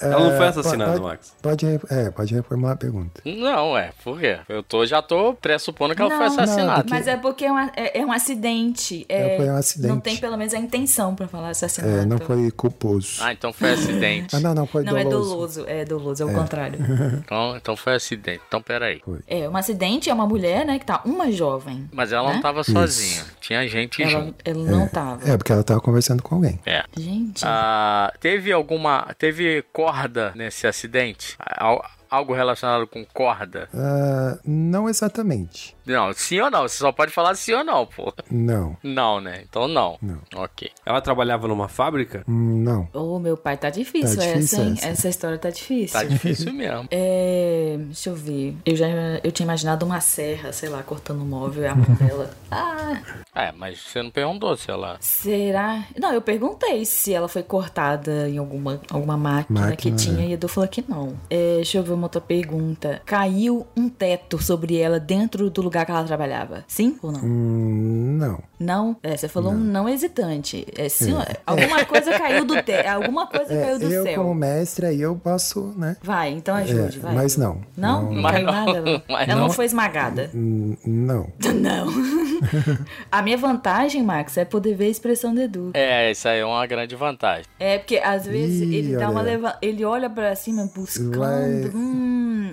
Ela 0.00 0.20
não 0.30 0.36
foi 0.36 0.46
É, 0.46 0.48
assassinada, 0.48 0.92
pode, 0.92 1.02
Max. 1.02 1.34
Pode, 1.42 1.66
é, 1.90 2.10
pode 2.10 2.34
reformular 2.34 2.74
a 2.74 2.76
pergunta. 2.76 3.20
Não, 3.24 3.76
é, 3.76 3.90
por 4.04 4.18
quê? 4.18 4.38
Eu 4.48 4.62
tô, 4.62 4.84
já 4.86 5.02
tô 5.02 5.34
pressupondo 5.34 5.94
que 5.94 6.00
ela 6.00 6.10
foi 6.10 6.18
Não, 6.18 6.26
não, 6.36 6.42
assassinada. 6.42 6.74
porque- 6.82 6.90
Mas 6.94 7.06
é 7.08 7.16
porque 7.16 7.44
é 7.44 7.52
um, 7.52 7.58
é, 7.58 7.70
é 7.94 8.04
um 8.06 8.12
acidente. 8.12 9.04
É, 9.08 9.34
É, 9.34 9.36
foi 9.36 9.48
um 9.50 9.56
acidente. 9.56 9.88
Não 9.88 10.00
tem 10.00 10.16
pelo 10.16 10.36
menos 10.36 10.54
a 10.54 10.58
intenção 10.58 11.14
pra 11.14 11.26
falar 11.28 11.50
assassinato. 11.50 11.92
É, 11.98 12.04
não 12.04 12.18
foi 12.18 12.50
culposo. 12.50 13.18
Ah, 13.20 13.32
então 13.32 13.52
foi 13.52 13.72
acidente. 13.72 14.34
Ah, 14.38 14.40
não, 14.40 14.54
não, 14.54 14.66
foi 14.66 14.84
Não, 14.84 14.96
é 14.96 15.04
doloso. 15.04 15.30
doloso. 15.30 15.64
É 15.66 15.84
doloso, 15.84 16.22
é 16.22 16.26
o 16.26 16.32
contrário. 16.34 16.78
Então, 17.24 17.56
então 17.56 17.76
foi 17.76 17.94
acidente. 17.94 18.40
Então, 18.46 18.62
peraí. 18.62 19.00
É, 19.26 19.48
um 19.48 19.56
acidente 19.56 20.08
é 20.10 20.14
uma 20.14 20.26
mulher, 20.26 20.64
né, 20.64 20.78
que 20.78 20.84
tá 20.86 21.00
uma 21.04 21.30
jovem. 21.32 21.88
Mas 21.92 22.12
ela 22.12 22.28
não 22.28 22.36
Né? 22.36 22.42
tava 22.42 22.62
sozinha. 22.62 23.22
Tinha 23.40 23.66
gente 23.68 24.02
Ela, 24.02 24.10
junto. 24.12 24.34
ela 24.44 24.64
não 24.64 24.86
tava. 24.88 25.28
É, 25.28 25.36
porque 25.36 25.52
ela 25.52 25.62
tava 25.64 25.80
conversando 25.80 26.22
com 26.22 26.36
alguém. 26.36 26.58
É. 26.66 26.84
Gente. 26.96 27.42
Ah, 27.44 28.12
teve 28.20 28.52
alguma. 28.52 29.08
Teve 29.18 29.62
corda 29.92 30.32
nesse 30.34 30.66
acidente? 30.66 31.36
Al- 31.38 31.84
Algo 32.10 32.32
relacionado 32.32 32.86
com 32.86 33.04
corda? 33.04 33.68
Ah, 33.74 34.38
não 34.44 34.88
exatamente. 34.88 35.76
Não, 35.86 36.12
sim 36.12 36.40
ou 36.40 36.50
não? 36.50 36.62
Você 36.62 36.78
só 36.78 36.92
pode 36.92 37.12
falar 37.12 37.34
sim 37.34 37.52
ou 37.54 37.64
não, 37.64 37.86
pô. 37.86 38.12
Não, 38.30 38.76
Não, 38.82 39.20
né? 39.20 39.42
Então 39.48 39.66
não. 39.68 39.96
Não. 40.02 40.18
Ok. 40.36 40.70
Ela 40.84 41.00
trabalhava 41.00 41.48
numa 41.48 41.68
fábrica? 41.68 42.22
Não. 42.26 42.88
Ô, 42.92 43.18
meu 43.18 43.36
pai, 43.36 43.56
tá 43.56 43.70
difícil, 43.70 44.18
Tá 44.18 44.24
difícil 44.26 44.58
essa, 44.58 44.68
hein? 44.68 44.74
essa. 44.78 44.88
Essa 44.88 45.08
história 45.08 45.38
tá 45.38 45.50
difícil. 45.50 45.98
Tá 45.98 46.04
difícil 46.04 46.52
mesmo. 46.52 46.88
É, 47.00 47.76
deixa 47.78 48.10
eu 48.10 48.14
ver. 48.16 48.56
Eu 48.66 48.76
já 48.76 48.86
eu 49.22 49.30
tinha 49.32 49.44
imaginado 49.44 49.84
uma 49.86 50.00
serra, 50.00 50.52
sei 50.52 50.68
lá, 50.68 50.82
cortando 50.82 51.22
um 51.22 51.26
móvel 51.26 51.62
e 51.62 51.66
a 51.66 51.74
mão 51.74 51.94
dela. 51.96 52.30
Ah, 52.50 53.02
É, 53.34 53.52
mas 53.52 53.78
você 53.78 54.02
não 54.02 54.10
perguntou 54.10 54.56
se 54.56 54.70
ela. 54.70 54.96
será? 55.00 55.84
Não, 55.98 56.12
eu 56.14 56.20
perguntei 56.22 56.84
se 56.86 57.12
ela 57.12 57.28
foi 57.28 57.42
cortada 57.42 58.26
em 58.28 58.38
alguma, 58.38 58.80
alguma 58.90 59.16
máquina, 59.18 59.60
que 59.76 59.90
Máquina, 59.90 59.96
tinha 59.96 60.24
é. 60.24 60.28
e 60.28 60.30
a 60.30 60.34
Edu 60.34 60.48
falou 60.48 60.66
que 60.68 60.82
não. 60.88 61.14
É, 61.28 61.56
deixa 61.56 61.76
eu 61.78 61.82
ver 61.82 61.92
uma 61.98 62.06
outra 62.06 62.20
pergunta. 62.20 63.02
Caiu 63.04 63.66
um 63.76 63.88
teto 63.88 64.42
sobre 64.42 64.76
ela 64.78 64.98
dentro 64.98 65.50
do 65.50 65.60
lugar 65.62 65.84
que 65.84 65.90
ela 65.92 66.04
trabalhava? 66.04 66.64
Sim 66.66 66.96
ou 67.02 67.12
não? 67.12 67.20
Hum, 67.22 68.16
não. 68.18 68.38
Não? 68.58 68.96
É, 69.02 69.16
você 69.16 69.28
falou 69.28 69.52
um 69.52 69.56
não 69.58 69.88
hesitante. 69.88 70.66
É, 70.76 70.88
sim, 70.88 71.14
Alguma 71.46 71.84
coisa 71.86 72.18
caiu 72.18 72.44
do 72.44 72.60
teto. 72.62 72.86
Alguma 72.88 73.26
coisa 73.26 73.52
É, 73.54 73.60
caiu 73.64 73.78
do 73.78 73.84
eu, 73.86 74.02
céu. 74.04 74.14
como 74.22 74.34
mestre, 74.34 74.86
aí 74.86 75.00
eu 75.00 75.14
posso, 75.16 75.72
né? 75.76 75.96
Vai, 76.02 76.30
então 76.32 76.54
ajude, 76.54 76.98
É, 76.98 77.00
vai. 77.00 77.14
mas 77.14 77.36
não. 77.36 77.60
Não? 77.76 78.10
Não, 78.12 78.22
Mas 78.22 78.32
caiu 78.32 78.46
não. 78.46 78.52
nada? 78.52 78.80
Não. 78.80 79.02
Mas 79.08 79.28
Ela 79.28 79.40
não 79.40 79.46
não. 79.48 79.54
foi 79.54 79.64
esmagada? 79.66 80.30
Hum, 80.34 80.76
Não. 80.84 81.28
Não. 81.58 81.88
a 83.10 83.22
minha 83.22 83.36
vantagem, 83.36 84.02
Max, 84.02 84.36
é 84.36 84.44
poder 84.44 84.74
ver 84.74 84.86
a 84.86 84.88
expressão 84.90 85.34
do 85.34 85.40
Edu. 85.40 85.70
É, 85.74 86.10
isso 86.10 86.28
aí 86.28 86.40
é 86.40 86.44
uma 86.44 86.66
grande 86.66 86.94
vantagem. 86.94 87.44
É, 87.58 87.78
porque 87.78 87.96
às 87.98 88.26
vezes 88.26 88.60
Ih, 88.68 88.74
ele 88.74 88.92
dá 88.96 89.06
olha 89.06 89.10
uma 89.10 89.22
leva... 89.22 89.58
ele 89.62 89.84
olha 89.84 90.08
pra 90.10 90.34
cima 90.36 90.68
buscando, 90.74 91.18
Vai- 91.18 91.70
hum, 91.74 91.87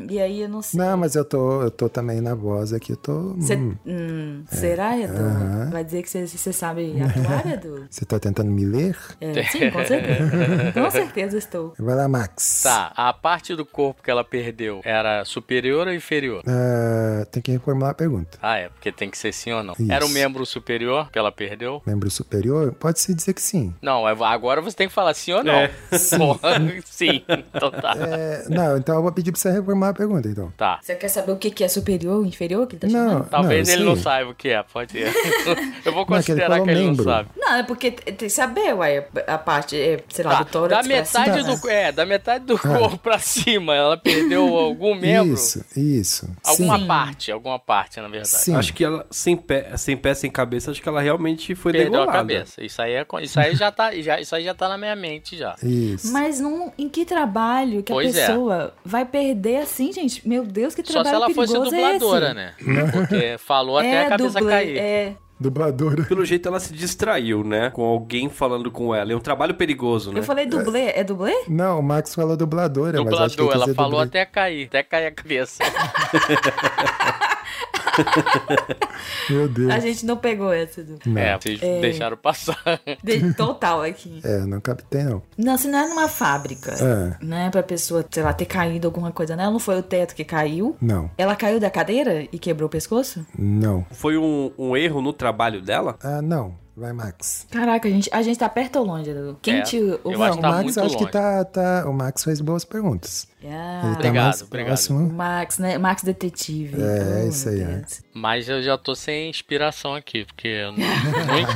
e 0.10 0.20
aí 0.20 0.42
eu 0.42 0.50
não 0.50 0.62
sei. 0.62 0.80
Não, 0.80 0.98
mas 0.98 1.16
eu 1.16 1.24
tô, 1.26 1.62
eu 1.64 1.72
tô 1.72 1.90
também 1.90 2.22
na 2.22 2.34
voz 2.36 2.74
aqui, 2.74 2.92
eu 2.94 2.98
tô. 2.98 3.36
Cê- 3.42 3.56
hum. 3.56 3.76
hum, 3.86 4.44
Será, 4.48 4.98
Edu? 4.98 5.14
Aham. 5.14 5.70
Vai 5.72 5.84
dizer 5.84 6.04
que 6.04 6.10
você- 6.10 6.54
sabe 6.54 6.96
atuar, 7.02 7.54
Edu? 7.54 7.86
Você 7.90 8.06
tá 8.06 8.20
tentando 8.20 8.50
me 8.52 8.66
ler? 8.66 8.98
É, 9.20 9.44
sim, 9.44 9.70
com 9.72 9.84
certeza. 9.86 10.72
com 10.74 10.92
certeza 10.92 11.38
estou. 11.38 11.74
Vai 11.78 11.96
lá, 11.96 12.08
Max. 12.08 12.62
Tá, 12.64 12.92
a 12.96 13.12
parte 13.14 13.56
do 13.56 13.66
corpo 13.66 14.02
que 14.04 14.10
ela 14.12 14.24
perdeu 14.24 14.82
era 14.84 15.24
superior 15.26 15.88
ou 15.88 15.94
inferior? 15.94 16.44
Ah, 16.48 17.26
tem 17.32 17.42
que 17.42 17.52
reformular 17.52 17.92
a 17.92 17.94
pergunta. 17.94 18.38
Ah, 18.42 18.58
é, 18.58 18.70
porque 18.70 18.92
tem 18.92 19.10
que 19.10 19.18
ser 19.18 19.34
sim 19.34 19.52
ou 19.52 19.64
não. 19.64 19.74
Isso. 19.78 19.92
Era 19.92 20.06
o 20.06 20.10
membro 20.10 20.46
superior 20.46 21.10
que 21.12 21.18
ela 21.20 21.32
perdeu? 21.32 21.82
Membro 21.86 22.10
superior? 22.10 22.74
Pode-se 22.74 23.14
dizer 23.14 23.34
que 23.34 23.42
sim. 23.42 23.74
Não, 23.82 24.08
é- 24.08 24.16
agora 24.26 24.62
você 24.62 24.76
tem 24.76 24.88
que 24.88 24.94
falar 24.94 25.14
sim 25.14 25.32
ou 25.34 25.44
não. 25.44 25.54
É. 25.54 25.72
Porra, 26.18 26.50
sim. 26.86 27.24
Então 27.54 27.72
tá. 27.72 27.94
É, 27.98 28.46
não, 28.50 28.78
então 28.78 28.96
eu 28.96 29.02
vou 29.02 29.12
pedir 29.12 29.32
pra 29.32 29.40
você 29.40 29.52
reformular 29.52 29.90
a 29.92 29.94
pergunta, 29.96 30.28
então. 30.30 30.54
Tá. 30.58 30.80
Você 30.82 30.96
quer 30.96 31.08
saber 31.08 31.32
o 31.32 31.38
que 31.38 31.50
que 31.50 31.64
é 31.64 31.68
superior 31.68 32.18
ou 32.18 32.26
inferior 32.26 32.68
que 32.68 32.76
ele 32.76 32.82
tá 32.82 32.88
Não, 32.88 33.10
chamando? 33.10 33.30
Talvez 33.30 33.68
não, 33.68 33.74
ele 33.76 33.82
sim. 33.84 33.88
não 33.90 33.96
saiba 33.96 34.30
o 34.32 34.36
que 34.36 34.50
é, 34.50 34.62
pode 34.64 34.92
ser. 34.92 35.08
Eu 35.86 35.94
vou 35.94 36.06
Não, 36.08 36.18
é 36.18 36.24
que 36.24 36.32
ele 36.32 36.42
considerar 36.42 36.62
que 36.62 36.70
ele 36.70 36.80
membro. 36.86 37.06
não 37.06 37.14
sabe. 37.14 37.30
Não, 37.38 37.56
é 37.56 37.64
porque 37.64 37.92
tem 37.92 38.16
que 38.16 38.30
saber, 38.30 38.74
ué, 38.76 39.08
a 39.28 39.38
parte, 39.38 39.76
é, 39.80 40.00
sei 40.10 40.26
lá, 40.26 40.32
Tá, 40.38 40.44
do 40.44 40.50
tórax 40.52 40.70
da 40.88 40.94
pra 40.94 40.98
metade 41.04 41.44
cima. 41.44 41.56
do 41.58 41.70
é, 41.70 41.92
da 41.92 42.06
metade 42.06 42.46
do 42.46 42.58
corpo 42.60 42.98
pra 42.98 43.18
cima, 43.20 43.74
ela 43.76 43.98
perdeu 43.98 44.44
algum 44.56 44.94
membro, 45.00 45.34
Isso, 45.34 45.64
isso. 45.76 46.30
alguma 46.44 46.78
Sim. 46.80 46.88
parte, 46.88 47.32
alguma 47.32 47.58
parte, 47.60 48.00
na 48.02 48.08
verdade. 48.08 48.28
Sim. 48.30 48.56
Acho 48.56 48.74
que 48.74 48.84
ela, 48.84 49.06
sem 49.10 49.36
pé, 49.38 49.76
sem 49.78 49.96
pé, 49.96 50.14
sem 50.14 50.30
cabeça, 50.30 50.72
acho 50.72 50.82
que 50.82 50.90
ela 50.90 51.02
realmente 51.02 51.54
foi 51.56 51.72
Perdeu 51.72 51.92
degolada. 51.92 52.12
a 52.12 52.16
cabeça. 52.22 52.64
Isso 52.64 52.82
aí 52.82 52.94
é, 52.94 53.06
isso 53.22 53.40
aí 53.40 53.56
já 53.56 53.72
tá, 53.72 53.92
já, 54.02 54.20
isso 54.20 54.36
aí 54.36 54.44
já 54.44 54.54
tá 54.54 54.68
na 54.68 54.78
minha 54.78 54.96
mente 54.96 55.38
já. 55.38 55.56
Isso. 55.64 56.12
Mas 56.12 56.40
num, 56.40 56.72
em 56.78 56.90
que 56.90 57.06
trabalho 57.06 57.84
que 57.84 57.94
Pois 57.94 58.16
a 58.16 58.20
é. 58.22 58.28
pessoa 58.28 58.74
vai 58.84 59.06
perder 59.06 59.58
assim, 59.58 59.85
gente? 59.92 60.28
Meu 60.28 60.44
Deus, 60.44 60.74
que 60.76 60.84
Só 60.86 61.04
trabalho 61.04 61.10
se 61.10 61.16
ela 61.16 61.30
fosse 61.34 61.54
perigoso 61.54 61.72
dubladora, 61.72 62.28
é 62.28 62.34
né? 62.34 62.54
Porque 62.92 63.38
falou 63.38 63.78
até 63.78 63.92
é, 63.96 64.06
a 64.06 64.10
cabeça 64.10 64.40
dublê, 64.40 64.52
cair. 64.52 64.78
É, 64.78 65.16
Dubladora. 65.38 66.04
Pelo 66.04 66.24
jeito 66.24 66.48
ela 66.48 66.60
se 66.60 66.74
distraiu, 66.74 67.44
né? 67.44 67.70
Com 67.70 67.84
alguém 67.84 68.30
falando 68.30 68.72
com 68.72 68.96
ela. 68.96 69.12
É 69.12 69.16
um 69.16 69.20
trabalho 69.20 69.54
perigoso, 69.54 70.12
né? 70.12 70.20
eu 70.20 70.24
falei 70.24 70.46
dublê, 70.46 70.92
é 70.96 71.04
dublê? 71.04 71.34
Não, 71.50 71.80
o 71.80 71.84
Max 71.84 72.16
falou 72.16 72.38
dubladora, 72.38 73.04
mas 73.04 73.14
acho 73.14 73.36
que 73.36 73.44
Dublador, 73.44 73.64
ela 73.66 73.76
falou 73.76 73.92
dublê. 73.92 74.06
até 74.06 74.26
cair, 74.26 74.68
até 74.68 74.84
cair 74.84 75.08
a 75.08 75.12
cabeça. 75.12 75.64
Meu 79.30 79.48
Deus. 79.48 79.72
A 79.72 79.80
gente 79.80 80.06
não 80.06 80.18
pegou 80.18 80.52
essa, 80.52 80.82
Edu. 80.82 81.00
É, 81.18 81.38
vocês 81.38 81.60
deixaram 81.60 82.18
passar. 82.18 82.58
De- 83.04 83.34
Total 83.34 83.82
aqui. 83.82 84.20
É, 84.24 84.40
não 84.40 84.60
captei, 84.62 85.04
não. 85.04 85.22
Não, 85.38 85.58
se 85.58 85.68
não 85.68 85.80
é 85.80 85.88
numa 85.88 86.08
fábrica, 86.08 86.72
É. 86.74 87.24
né, 87.24 87.50
pra 87.50 87.64
pessoa, 87.64 88.06
sei 88.10 88.24
lá, 88.24 88.34
ter 88.34 88.46
caído 88.46 88.88
alguma 88.88 89.12
coisa 89.12 89.36
nela, 89.36 89.52
não 89.52 89.60
foi 89.60 89.78
o 89.80 89.84
teto 89.84 90.16
que 90.16 90.24
caiu? 90.24 90.76
Não, 90.82 91.10
Ela 91.18 91.36
caiu 91.36 91.60
da 91.60 91.70
cadeira 91.70 92.28
e 92.32 92.40
quebrou 92.40 92.68
o 92.68 92.70
pescoço? 92.72 93.26
não. 93.38 93.86
Foi 93.92 94.18
um, 94.18 94.52
um 94.58 94.76
erro 94.78 95.02
no 95.02 95.14
trabalho 95.14 95.62
dela? 95.62 95.98
Ah, 96.04 96.22
não. 96.22 96.56
Vai, 96.78 96.92
Max. 96.92 97.48
Caraca, 97.50 97.88
a 97.88 97.92
gente, 97.92 98.10
a 98.12 98.22
gente 98.22 98.38
tá 98.38 98.50
perto 98.50 98.80
ou 98.80 98.86
longe, 98.86 99.10
Edu? 99.10 99.38
Quem 99.42 99.60
É, 99.60 99.62
te 99.62 99.78
eu 99.78 100.00
ouviu? 100.04 100.24
acho 100.24 100.34
o 100.34 100.36
que 100.36 100.42
tá 100.42 100.50
Max 100.52 100.64
muito 100.64 100.82
acho 100.82 100.98
que 100.98 101.06
tá, 101.12 101.46
tá. 101.46 101.86
O 101.88 101.94
Max 101.94 102.24
fez 102.24 102.42
boas 102.42 102.66
perguntas. 102.66 103.28
Ah, 103.48 103.82
Ele 103.84 103.94
tá 103.94 104.00
Obrigado, 104.00 104.24
mais 104.26 104.42
obrigado. 104.42 104.68
próximo. 104.70 105.14
Max, 105.14 105.58
né? 105.60 105.78
Max 105.78 106.02
Detetive. 106.04 106.76
É, 106.82 107.24
Oh, 107.26 107.30
isso 107.30 107.48
aí, 107.48 107.62
é. 107.62 107.82
Mas 108.14 108.50
eu 108.50 108.62
já 108.64 108.76
tô 108.78 108.96
sem 108.96 109.30
inspiração 109.30 109.94
aqui, 109.94 110.26
porque 110.26 110.64
não, 110.66 110.74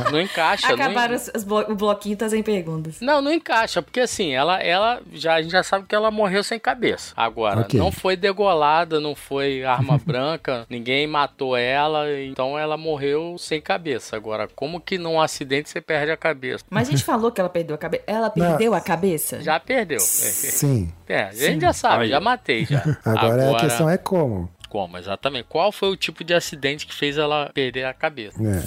não, 0.06 0.12
não 0.12 0.22
encaixa. 0.22 0.68
não 0.68 0.78
en- 0.78 0.82
Acabaram 0.82 1.16
os, 1.16 1.32
os 1.36 1.44
blo- 1.44 1.66
o 1.72 1.76
bloquinho 1.76 2.16
tá 2.16 2.30
sem 2.30 2.44
perguntas. 2.44 3.02
Não, 3.02 3.22
não 3.22 3.34
encaixa, 3.34 3.82
porque 3.82 4.00
assim, 4.02 4.32
ela, 4.32 4.62
ela 4.62 5.02
já, 5.14 5.34
a 5.36 5.42
gente 5.42 5.52
já 5.52 5.64
sabe 5.64 5.86
que 5.88 5.96
ela 5.96 6.12
morreu 6.12 6.44
sem 6.44 6.60
cabeça. 6.60 7.12
Agora, 7.18 7.62
Ok. 7.62 7.80
não 7.80 7.92
foi 7.92 8.16
degolada, 8.16 9.00
não 9.00 9.16
foi 9.16 9.64
arma 9.66 9.98
branca, 10.06 10.66
ninguém 10.70 11.08
matou 11.08 11.58
ela, 11.58 12.06
então 12.22 12.58
ela 12.58 12.78
morreu 12.78 13.36
sem 13.40 13.60
cabeça. 13.60 14.16
Agora, 14.16 14.48
como 14.56 14.80
que 14.80 14.98
num 15.10 15.20
acidente 15.20 15.70
você 15.70 15.82
perde 15.82 16.12
a 16.12 16.18
cabeça? 16.18 16.64
Mas 16.70 16.88
a 16.88 16.92
gente 16.92 17.04
falou 17.04 17.32
que 17.32 17.40
ela 17.42 17.50
perdeu 17.50 17.76
a 17.76 17.78
cabeça. 17.78 18.04
Ela 18.08 18.32
Não. 18.36 18.48
perdeu 18.48 18.74
a 18.74 18.82
cabeça? 18.82 19.42
Já 19.42 19.60
perdeu. 19.60 20.00
Sim. 20.00 20.92
É, 21.08 21.24
a 21.24 21.32
gente 21.34 21.62
já 21.62 21.74
sabe, 21.74 22.04
Aí. 22.04 22.10
já 22.10 22.20
matei 22.20 22.66
já. 22.66 22.84
Agora, 23.04 23.58
a 23.58 23.60
questão 23.60 23.90
é 23.90 23.98
como. 23.98 24.50
como, 24.70 24.98
exatamente. 24.98 25.46
Qual 25.50 25.72
foi 25.72 25.90
o 25.90 25.96
tipo 25.98 26.24
de 26.24 26.34
acidente 26.34 26.86
que 26.86 26.94
fez 26.94 27.18
ela 27.18 27.50
perder 27.54 27.86
a 27.86 27.94
cabeça? 27.94 28.38
É. 28.42 28.64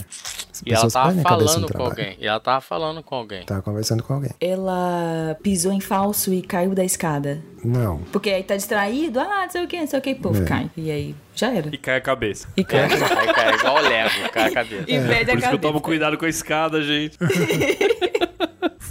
As 0.52 0.62
E 0.66 0.72
ela 0.72 0.90
tava 0.90 1.08
cabeça 1.22 1.22
falando 1.28 1.72
com 1.72 1.82
alguém. 1.82 2.16
E 2.20 2.26
ela 2.26 2.40
tava 2.40 2.60
falando 2.60 3.02
com 3.02 3.14
alguém. 3.14 3.44
Tava 3.44 3.62
conversando 3.62 4.02
com 4.02 4.12
alguém. 4.14 4.30
Ela 4.40 5.36
pisou 5.42 5.72
em 5.72 5.80
falso 5.80 6.32
e 6.32 6.42
caiu 6.42 6.74
da 6.74 6.84
escada. 6.84 7.42
Não. 7.64 7.98
Porque 8.12 8.28
aí 8.30 8.42
tá 8.42 8.54
distraído, 8.56 9.18
ah, 9.20 9.42
não 9.44 9.50
sei 9.50 9.64
o 9.64 9.66
que, 9.68 9.80
não 9.80 9.86
sei 9.86 9.98
o 9.98 10.02
que, 10.02 10.14
puf, 10.14 10.40
É. 10.42 10.44
cai. 10.44 10.70
E 10.76 10.90
aí, 10.90 11.14
já 11.34 11.50
era. 11.54 11.68
E 11.72 11.78
cai 11.78 11.96
a 11.96 12.00
cabeça. 12.00 12.48
E 12.56 12.62
cai. 12.64 12.80
Aí 12.92 13.32
cai 13.32 13.54
igual 13.54 13.76
o 13.76 13.80
Lego, 13.80 14.30
cai 14.32 14.48
a 14.48 14.50
cabeça. 14.54 14.84
E 14.86 14.98
perde 14.98 15.08
Por 15.08 15.08
a 15.08 15.16
isso 15.16 15.24
que 15.24 15.32
eu 15.32 15.40
cabeça. 15.40 15.58
tomo 15.58 15.80
cuidado 15.80 16.18
com 16.18 16.24
a 16.24 16.28
escada, 16.28 16.82
gente. 16.82 17.16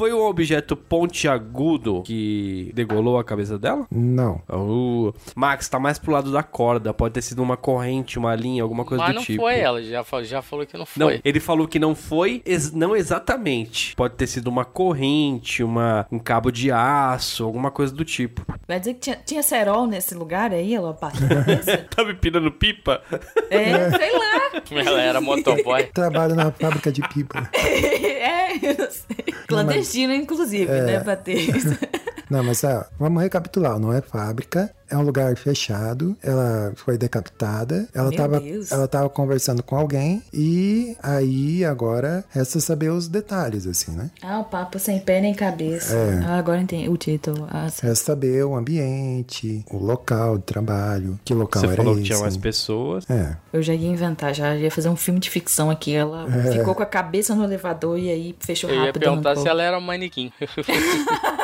Foi 0.02 0.12
um 0.12 0.22
objeto 0.26 0.76
pontiagudo 0.76 2.02
que 2.02 2.72
degolou 2.74 3.20
a 3.20 3.24
cabeça 3.24 3.60
dela? 3.60 3.86
Não. 3.92 4.42
Uh, 4.50 5.14
Max, 5.36 5.70
tá 5.70 5.78
mais 5.80 6.00
pro 6.00 6.12
lado 6.12 6.32
da 6.32 6.42
corda. 6.42 6.92
Pode 6.92 7.14
ter 7.14 7.22
sido 7.22 7.44
uma 7.44 7.56
corrente, 7.56 8.18
uma 8.18 8.34
linha, 8.34 8.64
alguma 8.64 8.84
coisa 8.84 9.04
Mas 9.04 9.12
do 9.14 9.16
não 9.18 9.24
tipo. 9.24 9.44
foi 9.44 9.60
ela, 9.60 9.80
já, 9.84 10.04
fa- 10.04 10.24
já 10.24 10.42
falou 10.42 10.66
que 10.66 10.76
não 10.76 10.88
Não, 10.98 11.08
foi. 11.08 11.22
ele 11.24 11.40
falou 11.40 11.68
que 11.68 11.78
não 11.78 11.94
foi, 11.94 12.42
ex- 12.48 12.72
não 12.72 12.96
exatamente. 12.96 13.96
Pode 13.96 14.16
ter 14.16 14.26
sido 14.26 14.48
uma 14.48 14.66
corrente, 14.66 15.62
uma, 15.64 16.08
um 16.12 16.18
cabo 16.18 16.50
de 16.52 16.72
aço, 16.72 17.44
alguma 17.44 17.70
coisa 17.70 17.94
do 17.94 18.04
tipo. 18.04 18.44
Vai 18.68 18.80
dizer 18.80 18.96
que 18.96 19.02
tinha, 19.02 19.20
tinha 19.24 19.44
cerol 19.44 19.86
nesse 19.86 20.16
lugar 20.16 20.52
aí, 20.52 20.74
ela 20.74 20.98
bateu 21.00 21.28
a 21.28 21.30
cabeça? 21.44 21.78
Tá 21.96 22.04
me 22.04 22.16
pirando 22.16 22.52
pipa? 22.52 23.04
é, 23.52 23.92
sei 23.92 24.12
lá. 24.18 24.82
Ela 24.84 25.02
era 25.02 25.22
motoboy. 25.22 25.84
Trabalho 25.94 26.34
na 26.34 26.52
fábrica 26.52 26.92
de 26.92 27.08
pipa. 27.08 27.48
é, 27.54 28.56
eu 28.56 28.76
não 28.80 28.90
sei. 28.90 29.32
Clandestino, 29.48 29.91
inclusive, 30.00 30.72
né, 30.82 31.00
pra 31.00 31.16
ter 31.16 31.56
isso. 31.56 31.70
Não, 32.32 32.42
mas 32.44 32.64
ó, 32.64 32.86
vamos 32.98 33.22
recapitular. 33.22 33.78
Não 33.78 33.92
é 33.92 34.00
fábrica, 34.02 34.72
é 34.90 34.96
um 34.98 35.02
lugar 35.02 35.36
fechado. 35.36 36.16
Ela 36.24 36.72
foi 36.78 36.98
decapitada. 36.98 37.88
Ela 37.94 38.08
Meu 38.10 38.18
tava, 38.18 38.40
Deus. 38.40 38.72
ela 38.72 38.88
tava 38.88 39.10
conversando 39.10 39.62
com 39.62 39.76
alguém 39.76 40.24
e 40.34 40.96
aí 41.04 41.66
agora 41.66 42.24
resta 42.30 42.62
saber 42.62 42.90
os 42.90 43.10
detalhes, 43.10 43.68
assim, 43.68 43.92
né? 43.92 44.10
Ah, 44.24 44.40
o 44.40 44.46
papo 44.46 44.80
sem 44.80 44.98
pé 45.00 45.20
nem 45.20 45.34
cabeça. 45.34 45.94
É. 45.94 46.24
Ah, 46.26 46.38
agora 46.38 46.62
entendi 46.62 46.88
o 46.90 46.96
título. 46.96 47.46
Ah. 47.52 47.66
Resta 47.66 47.96
saber 47.96 48.46
o 48.46 48.56
ambiente, 48.56 49.66
o 49.70 49.78
local 49.78 50.38
de 50.38 50.46
trabalho, 50.46 51.20
que 51.26 51.34
local 51.34 51.60
Você 51.62 51.68
era 51.68 51.76
falou 51.76 51.96
que 51.96 52.00
esse. 52.00 52.10
tinha 52.12 52.20
mais 52.20 52.38
pessoas. 52.38 53.10
É, 53.10 53.36
Eu 53.52 53.62
já 53.62 53.74
ia 53.74 53.90
inventar, 53.90 54.34
já 54.34 54.56
ia 54.56 54.72
fazer 54.72 54.88
um 54.88 54.96
filme 54.96 55.20
de 55.20 55.30
ficção 55.30 55.70
aqui. 55.70 55.94
Ela 55.94 56.26
É. 56.48 56.54
ficou 56.54 56.74
com 56.74 56.82
a 56.84 56.86
cabeça 56.86 57.36
no 57.36 57.44
elevador 57.44 58.00
e 58.00 58.10
aí 58.10 58.36
fechou 58.40 58.70
Eu 58.70 58.78
ia 58.78 58.86
rápido. 58.86 59.02
perguntar 59.02 59.30
arrancou. 59.32 59.44
se 59.44 59.50
ela 59.50 59.62
era 59.64 59.78
um 59.78 59.82
manequim. 59.82 60.32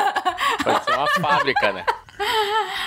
Pode 0.68 0.84
ser 0.84 0.96
uma 0.96 1.08
fábrica, 1.08 1.72
né? 1.72 1.86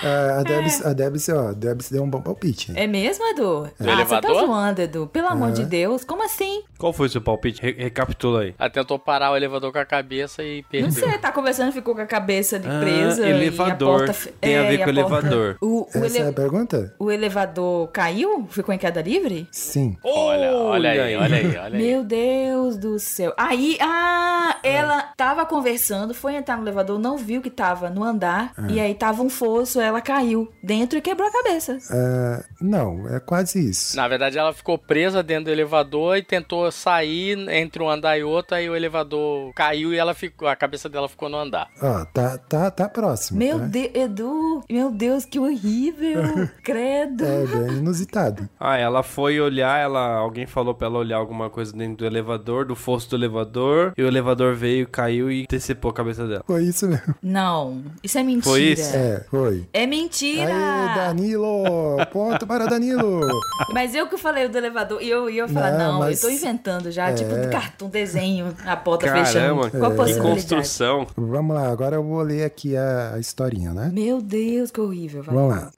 Ah, 0.02 0.40
a 0.40 0.42
Debs, 0.42 0.84
a 0.86 0.92
Debs, 0.92 1.28
ó, 1.28 1.48
a 1.48 1.52
Debs 1.52 1.90
deu 1.90 2.02
um 2.02 2.08
bom 2.10 2.20
palpite. 2.20 2.72
É 2.74 2.86
mesmo, 2.86 3.24
Edu? 3.26 3.68
ah, 3.78 3.82
elevador? 3.84 4.30
você 4.30 4.40
tá 4.40 4.46
zoando, 4.46 4.80
Edu. 4.82 5.06
Pelo 5.06 5.28
amor 5.28 5.52
de 5.52 5.64
Deus. 5.64 6.04
Como 6.04 6.24
assim? 6.24 6.62
Qual 6.78 6.92
foi 6.92 7.06
o 7.06 7.10
seu 7.10 7.20
palpite? 7.20 7.60
Re- 7.62 7.76
recapitula 7.78 8.42
aí. 8.42 8.54
Ela 8.58 8.70
tentou 8.70 8.98
parar 8.98 9.32
o 9.32 9.36
elevador 9.36 9.72
com 9.72 9.78
a 9.78 9.84
cabeça 9.84 10.42
e 10.42 10.62
perdeu. 10.64 10.88
Não 10.88 10.94
sei, 10.94 11.18
tá 11.18 11.30
conversando, 11.32 11.72
ficou 11.72 11.94
com 11.94 12.00
a 12.00 12.06
cabeça 12.06 12.58
de 12.58 12.68
Ah, 12.68 12.80
presa. 12.80 13.26
elevador. 13.28 14.00
E 14.00 14.02
a 14.02 14.06
porta, 14.06 14.30
Tem 14.40 14.56
a 14.56 14.62
é, 14.64 14.68
ver 14.68 14.74
e 14.74 14.78
com 14.78 14.84
porta- 14.84 15.00
elevador. 15.00 15.56
O, 15.60 15.80
o, 15.82 15.86
Essa 15.88 16.06
ele- 16.06 16.18
é 16.18 16.28
a 16.28 16.32
pergunta? 16.32 16.94
o 16.98 17.10
elevador 17.10 17.88
caiu? 17.88 18.46
Ficou 18.50 18.74
em 18.74 18.78
queda 18.78 19.02
livre? 19.02 19.48
Sim. 19.50 19.96
Olha, 20.02 20.52
olha 20.56 20.90
aí, 20.90 21.16
olha 21.16 21.36
aí, 21.36 21.46
olha 21.56 21.76
aí. 21.78 21.82
Meu 21.82 22.04
Deus 22.04 22.76
do 22.76 22.98
céu. 22.98 23.32
Aí, 23.36 23.76
ah, 23.80 24.56
ela 24.62 25.02
tava 25.16 25.44
conversando, 25.44 26.14
foi 26.14 26.34
entrar 26.34 26.56
no 26.56 26.62
elevador, 26.64 26.98
não 26.98 27.16
viu 27.16 27.40
que 27.42 27.50
tava 27.50 27.90
no 27.90 28.02
andar, 28.04 28.52
e 28.68 28.78
aí 28.80 28.94
tava 28.94 29.22
um 29.22 29.28
fosso, 29.28 29.80
ela 29.80 29.89
caiu 30.00 30.52
dentro 30.62 30.98
e 30.98 31.00
quebrou 31.00 31.26
a 31.26 31.32
cabeça. 31.32 31.78
Ah, 31.90 32.44
não, 32.60 33.08
é 33.08 33.18
quase 33.18 33.70
isso. 33.70 33.96
Na 33.96 34.06
verdade, 34.06 34.38
ela 34.38 34.52
ficou 34.52 34.76
presa 34.76 35.22
dentro 35.22 35.46
do 35.46 35.50
elevador 35.50 36.18
e 36.18 36.22
tentou 36.22 36.70
sair 36.70 37.38
entre 37.48 37.82
um 37.82 37.88
andar 37.88 38.18
e 38.18 38.22
outro, 38.22 38.56
aí 38.56 38.68
o 38.68 38.76
elevador 38.76 39.52
caiu 39.54 39.94
e 39.94 39.96
ela 39.96 40.14
ficou, 40.14 40.46
a 40.48 40.54
cabeça 40.54 40.88
dela 40.88 41.08
ficou 41.08 41.28
no 41.28 41.38
andar. 41.38 41.68
Ó, 41.80 42.04
tá, 42.04 42.36
tá, 42.36 42.70
tá 42.70 42.88
próximo. 42.88 43.38
Meu 43.38 43.58
tá? 43.58 43.66
Deus, 43.66 43.90
Edu, 43.94 44.64
meu 44.68 44.90
Deus, 44.90 45.24
que 45.24 45.38
horrível. 45.38 46.22
Credo. 46.62 47.24
É 47.24 47.46
bem 47.46 47.78
inusitado. 47.78 48.48
Ah, 48.58 48.76
ela 48.76 49.02
foi 49.02 49.40
olhar, 49.40 49.78
ela 49.78 50.16
alguém 50.16 50.46
falou 50.46 50.74
pra 50.74 50.86
ela 50.86 50.98
olhar 50.98 51.16
alguma 51.16 51.48
coisa 51.48 51.72
dentro 51.72 51.96
do 51.96 52.06
elevador, 52.06 52.64
do 52.66 52.76
fosso 52.76 53.08
do 53.10 53.16
elevador, 53.16 53.92
e 53.96 54.02
o 54.02 54.06
elevador 54.06 54.54
veio, 54.54 54.86
caiu 54.86 55.30
e 55.30 55.46
decepou 55.48 55.90
a 55.90 55.94
cabeça 55.94 56.26
dela. 56.26 56.44
Foi 56.46 56.64
isso 56.64 56.86
mesmo. 56.86 57.14
Não, 57.22 57.82
isso 58.02 58.18
é 58.18 58.22
mentira. 58.22 58.44
Foi 58.44 58.62
isso? 58.62 58.96
É, 58.96 59.24
foi. 59.30 59.66
É 59.72 59.79
mentira. 59.86 60.52
Aê, 60.52 60.94
Danilo! 60.94 61.96
Ponto 62.12 62.46
para 62.46 62.66
Danilo! 62.66 63.20
Mas 63.72 63.94
eu 63.94 64.06
que 64.08 64.16
falei 64.16 64.46
o 64.46 64.48
do 64.48 64.58
elevador, 64.58 65.02
e 65.02 65.08
eu 65.08 65.28
ia 65.30 65.46
falar, 65.48 65.72
Não, 65.72 65.92
não, 65.92 65.98
mas- 66.00 66.22
eu 66.22 66.28
tô 66.28 66.34
inventando 66.34 66.90
já, 66.90 67.10
É. 67.10 67.14
tipo 67.14 67.34
de 67.34 67.48
cartão, 67.48 67.88
desenho, 67.88 68.54
a 68.66 68.76
porta 68.76 69.06
Caramba, 69.06 69.26
fechando. 69.26 69.70
Qual 69.70 69.84
a 69.84 69.90
que 69.90 69.96
possibilidade? 69.96 70.20
construção. 70.34 71.06
Vamos 71.16 71.54
lá, 71.56 71.68
agora 71.70 71.96
eu 71.96 72.02
vou 72.02 72.22
ler 72.22 72.44
aqui 72.44 72.76
a, 72.76 73.12
a 73.14 73.18
historinha, 73.18 73.72
né? 73.72 73.90
Meu 73.92 74.20
Deus, 74.20 74.70
que 74.70 74.80
horrível. 74.80 75.22
Vai. 75.22 75.34
Vamos 75.34 75.56
lá. 75.56 75.70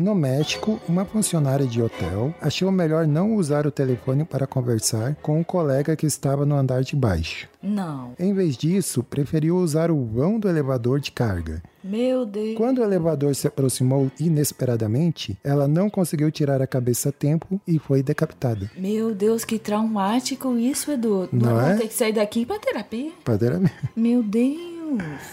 No 0.00 0.14
México, 0.14 0.78
uma 0.86 1.04
funcionária 1.06 1.66
de 1.66 1.80
hotel 1.80 2.34
achou 2.40 2.70
melhor 2.70 3.06
não 3.06 3.34
usar 3.34 3.66
o 3.66 3.70
telefone 3.70 4.24
para 4.24 4.46
conversar 4.46 5.14
com 5.22 5.40
um 5.40 5.44
colega 5.44 5.96
que 5.96 6.06
estava 6.06 6.44
no 6.44 6.54
andar 6.54 6.82
de 6.82 6.94
baixo. 6.94 7.48
Não. 7.62 8.12
Em 8.18 8.34
vez 8.34 8.56
disso, 8.56 9.02
preferiu 9.02 9.56
usar 9.56 9.90
o 9.90 10.04
vão 10.04 10.38
do 10.38 10.48
elevador 10.48 11.00
de 11.00 11.10
carga. 11.10 11.62
Meu 11.82 12.26
Deus. 12.26 12.56
Quando 12.56 12.78
o 12.78 12.84
elevador 12.84 13.34
se 13.34 13.46
aproximou 13.46 14.10
inesperadamente, 14.20 15.38
ela 15.42 15.66
não 15.66 15.88
conseguiu 15.88 16.30
tirar 16.30 16.60
a 16.60 16.66
cabeça 16.66 17.08
a 17.08 17.12
tempo 17.12 17.60
e 17.66 17.78
foi 17.78 18.02
decapitada. 18.02 18.70
Meu 18.76 19.14
Deus, 19.14 19.44
que 19.44 19.58
traumático 19.58 20.56
isso, 20.58 20.90
Edu. 20.90 21.28
Não 21.32 21.52
Não, 21.52 21.60
é? 21.60 21.70
vou 21.70 21.78
ter 21.80 21.88
que 21.88 21.94
sair 21.94 22.12
daqui 22.12 22.44
pra 22.44 22.58
terapia. 22.58 23.12
Padeiramente. 23.24 23.72
Meu 23.96 24.22
Deus. 24.22 24.75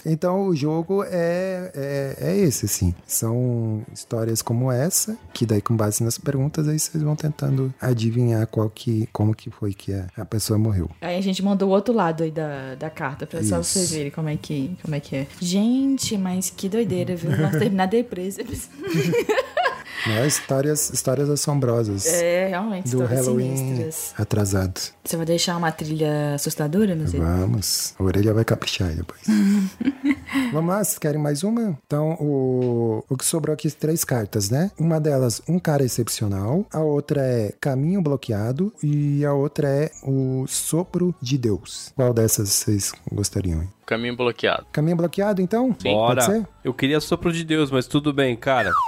Então 0.06 0.48
o 0.48 0.56
jogo 0.56 1.04
é, 1.04 1.72
é, 1.76 2.16
é 2.20 2.38
esse, 2.38 2.66
assim. 2.66 2.94
São 3.06 3.84
histórias 3.94 4.42
como 4.42 4.72
essa, 4.72 5.18
que 5.34 5.46
daí 5.46 5.62
com 5.62 5.76
base 5.76 6.04
nas 6.04 6.18
perguntas, 6.18 6.68
aí 6.68 6.80
vocês 6.80 7.04
vão 7.04 7.16
tentando 7.16 7.74
adivinhar 7.80 8.46
qual 8.48 8.70
que, 8.70 9.08
como 9.12 9.36
que 9.36 9.50
foi 9.50 9.74
que 9.74 9.94
a, 9.94 10.08
a 10.18 10.26
pessoa 10.26 10.58
morreu. 10.58 10.90
Aí 11.02 11.18
a 11.18 11.22
gente 11.22 11.44
mandou 11.44 11.70
o 11.70 11.72
outro 11.72 11.94
lado 11.94 12.24
aí 12.24 12.32
da, 12.32 12.76
da 12.76 12.90
carta, 12.90 13.26
pra 13.26 13.44
só 13.44 13.60
Isso. 13.60 13.72
vocês 13.72 13.92
verem 13.92 14.12
como 14.12 14.30
é, 14.30 14.38
que, 14.38 14.78
como 14.82 14.96
é 14.96 15.00
que 15.00 15.16
é. 15.16 15.28
Gente, 15.40 16.18
mas 16.18 16.50
que 16.50 16.68
doideira, 16.70 17.16
viu? 17.16 17.32
Vamos 17.32 17.58
terminar 17.58 17.88
depressa. 17.88 18.42
Né? 20.08 20.28
Histórias, 20.28 20.90
histórias 20.90 21.30
assombrosas 21.30 22.06
É, 22.06 22.48
realmente, 22.50 22.90
do 22.90 23.02
histórias 23.04 23.26
Halloween 23.26 23.56
sinistras. 23.58 24.14
atrasado. 24.18 24.82
Você 25.04 25.16
vai 25.18 25.26
deixar 25.26 25.56
uma 25.58 25.72
trilha 25.72 26.36
assustadora, 26.36 26.96
meu 26.96 27.06
Deus? 27.06 27.24
Vamos. 27.24 27.94
A 27.98 28.04
orelha 28.04 28.34
vai 28.34 28.44
caprichar 28.44 28.90
depois. 28.90 29.22
Vamos 30.52 30.74
lá, 30.74 30.84
vocês 30.84 30.98
querem 30.98 31.22
mais 31.22 31.44
uma? 31.44 31.78
Então, 31.86 32.14
o, 32.20 33.04
o 33.10 33.18
que 33.18 33.26
sobrou 33.26 33.54
aqui 33.54 33.70
três 33.72 34.04
cartas, 34.04 34.50
né? 34.50 34.72
Uma 34.80 35.00
delas, 35.00 35.42
um 35.48 35.60
cara 35.60 35.84
excepcional. 35.84 36.66
A 36.74 36.80
outra 36.80 37.22
é 37.22 37.54
caminho 37.60 38.02
bloqueado. 38.02 38.74
E 38.82 39.24
a 39.26 39.34
outra 39.34 39.68
é 39.68 39.92
o 40.04 40.46
sopro 40.48 41.14
de 41.22 41.38
Deus. 41.38 41.92
Qual 41.96 42.14
dessas 42.14 42.50
vocês 42.50 42.94
gostariam? 43.12 43.62
hein? 43.62 43.70
Caminho 43.86 44.16
bloqueado. 44.16 44.66
Caminho 44.72 44.96
bloqueado, 44.96 45.42
então? 45.42 45.76
Bora. 45.84 46.22
Pode 46.22 46.26
ser? 46.26 46.48
Eu 46.64 46.74
queria 46.74 47.00
sopro 47.02 47.32
de 47.32 47.44
Deus, 47.44 47.70
mas 47.70 47.86
tudo 47.86 48.14
bem, 48.14 48.36
cara. 48.36 48.72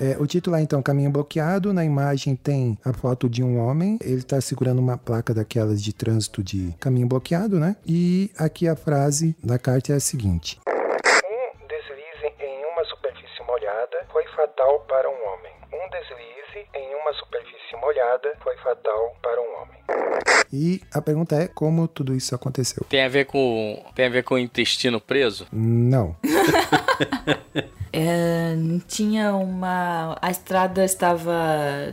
É, 0.00 0.16
o 0.20 0.26
título 0.26 0.54
é 0.54 0.62
então 0.62 0.80
Caminho 0.80 1.10
Bloqueado. 1.10 1.72
Na 1.72 1.84
imagem 1.84 2.36
tem 2.36 2.78
a 2.84 2.92
foto 2.92 3.28
de 3.28 3.42
um 3.42 3.58
homem. 3.58 3.98
Ele 4.00 4.22
tá 4.22 4.40
segurando 4.40 4.78
uma 4.78 4.96
placa 4.96 5.34
daquelas 5.34 5.82
de 5.82 5.92
trânsito 5.92 6.42
de 6.42 6.72
caminho 6.78 7.08
bloqueado, 7.08 7.58
né? 7.58 7.74
E 7.84 8.30
aqui 8.38 8.68
a 8.68 8.76
frase 8.76 9.34
da 9.42 9.58
carta 9.58 9.89
é 9.92 9.96
a 9.96 10.00
seguinte: 10.00 10.60
Um 10.66 11.66
deslize 11.66 12.34
em 12.40 12.64
uma 12.66 12.84
superfície 12.84 13.42
molhada 13.46 14.06
foi 14.12 14.24
fatal 14.28 14.80
para 14.88 15.08
um 15.08 15.24
homem. 15.32 15.52
Um 15.72 15.88
deslize 15.90 16.68
em 16.74 16.94
uma 16.94 17.12
superfície 17.14 17.76
molhada 17.76 18.34
foi 18.42 18.56
fatal 18.58 19.16
para 19.22 19.40
um 19.40 19.62
homem. 19.62 19.80
E 20.52 20.80
a 20.92 21.00
pergunta 21.00 21.36
é 21.36 21.46
como 21.46 21.86
tudo 21.86 22.14
isso 22.14 22.34
aconteceu? 22.34 22.84
Tem 22.88 23.04
a 23.04 23.08
ver 23.08 23.26
com. 23.26 23.84
Tem 23.94 24.06
a 24.06 24.10
ver 24.10 24.24
com 24.24 24.34
o 24.34 24.38
intestino 24.38 25.00
preso? 25.00 25.46
Não. 25.52 26.16
É, 27.92 28.54
tinha 28.86 29.34
uma. 29.34 30.16
A 30.20 30.30
estrada 30.30 30.84
estava 30.84 31.32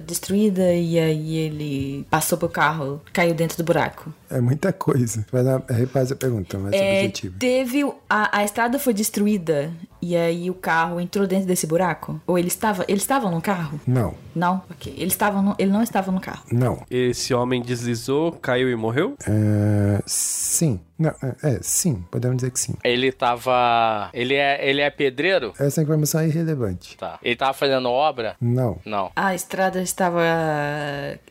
destruída 0.06 0.74
e 0.74 1.00
aí 1.00 1.36
ele 1.36 2.06
passou 2.10 2.38
pro 2.38 2.50
carro, 2.50 3.02
caiu 3.14 3.34
dentro 3.34 3.58
do 3.58 3.64
buraco. 3.64 4.14
É 4.30 4.40
muita 4.42 4.72
coisa. 4.74 5.26
Vai 5.32 5.44
dar, 5.44 5.64
refaz 5.70 6.12
a 6.12 6.16
pergunta, 6.16 6.58
mais 6.58 6.74
É, 6.76 7.00
objetiva. 7.00 7.36
teve. 7.40 7.84
A, 8.10 8.40
a 8.40 8.44
estrada 8.44 8.78
foi 8.80 8.94
destruída 8.94 9.72
e 10.02 10.16
aí 10.16 10.50
o 10.50 10.54
carro 10.54 11.00
entrou 11.00 11.26
dentro 11.26 11.48
desse 11.48 11.66
buraco? 11.66 12.22
Ou 12.28 12.38
ele 12.38 12.48
estava. 12.48 12.84
Ele 12.88 12.98
estava 12.98 13.30
no 13.32 13.42
carro? 13.42 13.80
Não, 13.88 14.14
Não? 14.36 14.62
Ok. 14.70 14.94
Ele, 14.96 15.08
estava 15.08 15.42
no- 15.42 15.56
ele 15.58 15.72
não 15.72 15.82
estava 15.82 16.12
no 16.12 16.20
carro. 16.22 16.44
não. 16.52 16.84
Esse 16.92 17.34
homem 17.34 17.62
deslizou, 17.62 18.32
caiu 18.34 18.70
e 18.70 18.76
morreu? 18.76 19.16
É, 19.28 20.02
sim. 20.06 20.80
Não, 20.98 21.10
é, 21.22 21.36
é, 21.56 21.60
sim. 21.62 22.04
Podemos 22.10 22.38
dizer 22.38 22.52
que 22.52 22.60
sim. 22.60 22.74
Ele 22.84 23.12
tava. 23.12 24.10
Ele 24.14 24.34
é, 24.36 24.68
ele 24.68 24.82
é 24.82 24.90
pedreiro? 24.90 25.54
Essa 25.60 25.82
informação 25.82 26.22
é 26.22 26.28
irrelevante. 26.28 26.98
Tá. 26.98 27.20
Ele 27.22 27.36
tava 27.36 27.54
fazendo 27.54 27.90
obra? 27.90 28.36
Não. 28.42 28.80
Não. 28.86 29.12
A 29.16 29.36
estrada 29.36 29.82
estava 29.82 30.22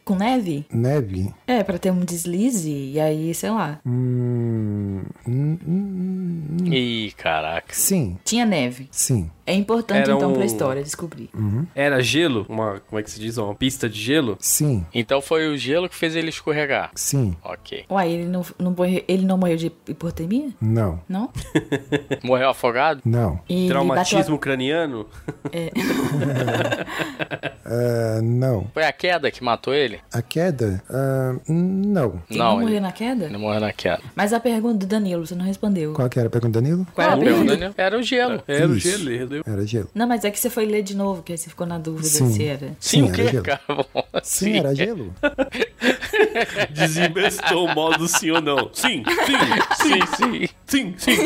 com 0.05 0.15
neve? 0.15 0.67
Neve? 0.73 1.35
É, 1.47 1.63
pra 1.63 1.79
ter 1.79 1.91
um 1.91 2.05
deslize 2.05 2.71
e 2.71 3.01
aí, 3.01 3.35
sei 3.35 3.51
lá. 3.51 3.81
Hum, 3.87 5.03
hum, 5.27 5.59
hum, 5.67 6.47
hum. 6.63 6.73
Ih, 6.73 7.13
caraca. 7.17 7.75
Sim, 7.75 8.19
Tinha 8.25 8.45
neve. 8.47 8.89
sim. 8.91 9.31
É 9.47 9.55
importante 9.55 10.03
Era 10.03 10.13
então 10.15 10.31
um- 10.31 10.35
pra 10.35 10.45
história 10.45 10.83
descobrir. 10.83 11.31
Era 11.75 12.03
gelo? 12.03 12.45
Uma, 12.49 12.81
como 12.89 12.99
é 12.99 13.03
que 13.03 13.11
se 13.11 13.21
diz? 13.21 13.37
Uma 13.39 13.55
pista 13.55 13.89
de 13.89 14.01
gelo? 14.01 14.37
Sim, 14.41 14.85
Então 14.93 15.21
foi 15.23 15.49
o 15.49 15.57
gelo 15.57 15.89
que 15.89 15.95
fez 15.95 16.17
ele 16.17 16.29
escorregar. 16.31 16.91
sim, 16.95 17.37
Ok. 17.45 17.85
Uai, 17.91 18.11
ele 18.11 18.25
não, 18.25 18.45
não, 18.59 18.73
morreu, 18.73 19.05
ele 19.07 19.25
não 19.25 19.39
morreu 19.39 19.57
de 19.57 19.67
hipotermia? 19.89 20.49
não, 20.61 21.01
Não? 21.09 21.31
Morreu 22.23 22.51
afogado? 22.51 23.01
não, 23.05 23.41
Ele 23.49 23.69
Traumatismo 23.69 24.39
craniano? 24.39 25.07
Ah, 27.65 28.21
não. 28.23 28.67
Foi 28.73 28.85
a 28.85 28.93
queda 28.93 29.31
que 29.31 29.43
matou 29.43 29.75
ele? 29.75 30.01
A 30.13 30.23
queda? 30.23 30.83
Ah, 30.89 31.37
não. 31.49 32.23
Ele 32.31 32.39
Não, 32.39 32.45
não 32.47 32.53
ele- 32.57 32.61
morreu 32.65 32.81
na 32.81 32.93
queda? 32.93 33.25
Ele 33.27 33.37
morreu 33.39 33.61
na 33.61 33.73
queda. 33.73 34.01
Mas 34.15 34.33
a 34.33 34.41
pergunta 34.41 34.79
do 34.79 34.87
Danilo, 34.87 35.27
você 35.27 35.35
não 35.35 35.45
respondeu. 35.45 35.93
Qual 35.93 36.09
que 36.09 36.19
era 36.19 36.29
a 36.29 36.31
pergunta, 36.31 36.61
Danilo? 36.61 36.87
Qual 36.95 37.05
era 37.07 37.15
a 37.15 37.17
Não, 37.17 37.25
pergunta? 37.25 37.53
Daniel. 37.53 37.75
Era 37.77 37.99
o 37.99 38.03
gelo. 38.03 38.43
Era 38.47 38.69
o 38.69 38.77
Isso. 38.77 38.89
gelo, 38.99 39.11
Era 39.47 39.67
gelo. 39.67 39.89
Não, 39.95 40.07
mas 40.07 40.25
é 40.25 40.31
que 40.31 40.39
você 40.39 40.49
foi 40.49 40.65
ler 40.67 40.83
de 40.83 40.97
novo, 40.97 41.23
que 41.23 41.33
aí 41.33 41.39
você 41.39 41.49
ficou 41.51 41.67
na 41.67 41.79
dúvida 41.79 42.09
Sim. 42.09 42.33
se 42.33 42.45
era. 42.45 42.77
Sim, 42.79 43.03
o 43.03 43.07
era 43.09 43.15
quê, 43.31 43.41
cara? 43.43 43.61
Sim, 44.23 44.59
era 44.59 44.75
gelo. 44.75 45.13
Desinvestou 46.71 47.67
o 47.67 47.75
modo 47.75 48.07
sim 48.09 48.31
ou 48.31 48.41
não. 48.41 48.71
Sim, 48.73 49.03
sim, 49.27 49.37
Sim, 49.83 50.01
sim. 50.17 50.49
sim, 50.67 50.95
sim. 50.99 51.17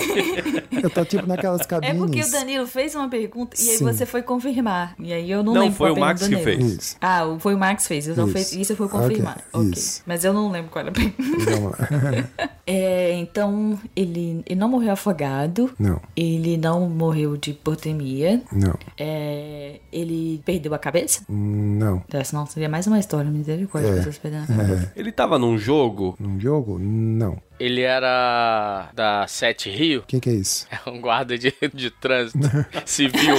Eu 0.83 0.91
tô 0.91 1.05
tipo 1.05 1.27
naquelas 1.27 1.61
É 1.63 1.65
cabines. 1.65 1.97
porque 1.99 2.21
o 2.23 2.31
Danilo 2.31 2.67
fez 2.67 2.95
uma 2.95 3.09
pergunta 3.09 3.57
e 3.61 3.71
aí 3.71 3.77
Sim. 3.79 3.85
você 3.85 4.07
foi 4.07 4.23
confirmar. 4.23 4.95
E 4.99 5.13
aí 5.13 5.31
eu 5.31 5.43
não, 5.43 5.55
Não, 5.55 5.63
lembro 5.63 5.77
foi 5.77 5.91
qual 5.91 6.01
o 6.01 6.05
a 6.05 6.07
Max 6.09 6.27
que 6.27 6.37
fez. 6.37 6.65
Isso. 6.65 6.97
Ah, 7.01 7.25
o- 7.27 7.39
foi 7.39 7.55
o 7.55 7.59
Max 7.59 7.83
que 7.83 7.89
fez. 7.89 8.09
Então 8.09 8.25
Isso. 8.25 8.33
fez, 8.33 8.53
isso 8.53 8.73
eu 8.73 8.77
fui 8.77 8.89
confirmar. 8.89 9.41
Ok. 9.53 9.71
isso. 9.73 10.03
Mas 10.07 10.25
eu 10.25 10.33
não 10.33 10.51
lembro 10.51 10.71
qual 10.71 10.85
era 10.87 10.91
a 10.91 10.95
pergunta. 10.95 12.31
É, 12.73 13.15
então, 13.15 13.77
ele, 13.97 14.45
ele 14.47 14.55
não 14.61 14.69
morreu 14.69 14.93
afogado. 14.93 15.73
Não, 15.77 16.01
Ele 16.17 16.57
não 16.57 16.89
morreu 16.89 17.37
de 17.37 17.53
hipotermia. 18.01 18.43
não, 18.53 18.75
É, 18.99 19.81
ele 19.93 20.41
perdeu 20.45 20.75
a 20.75 20.79
cabeça? 20.79 21.23
não. 21.29 22.03
É, 22.13 22.25
senão 22.25 22.47
seria 22.47 22.69
mais 22.69 22.87
uma 22.87 22.99
história, 22.99 23.31
misericórdia. 23.31 23.89
É. 23.89 23.97
pessoas 23.97 24.19
perdendo 24.19 24.45
a 24.45 24.47
cabeça. 24.57 24.93
Ele 24.97 25.13
tava 25.13 25.39
num 25.39 25.57
jogo. 25.59 26.17
Num 26.19 26.39
jogo? 26.41 26.79
Não. 26.79 27.39
Ele 27.61 27.83
era 27.83 28.89
da 28.95 29.27
Sete 29.29 29.69
Rio? 29.71 30.01
O 30.01 30.03
que, 30.05 30.19
que 30.19 30.31
é 30.31 30.33
isso? 30.33 30.67
É 30.71 30.89
um 30.89 30.99
guarda 31.01 31.37
de, 31.37 31.53
de 31.75 31.91
trânsito 31.91 32.49
civil. 32.87 33.35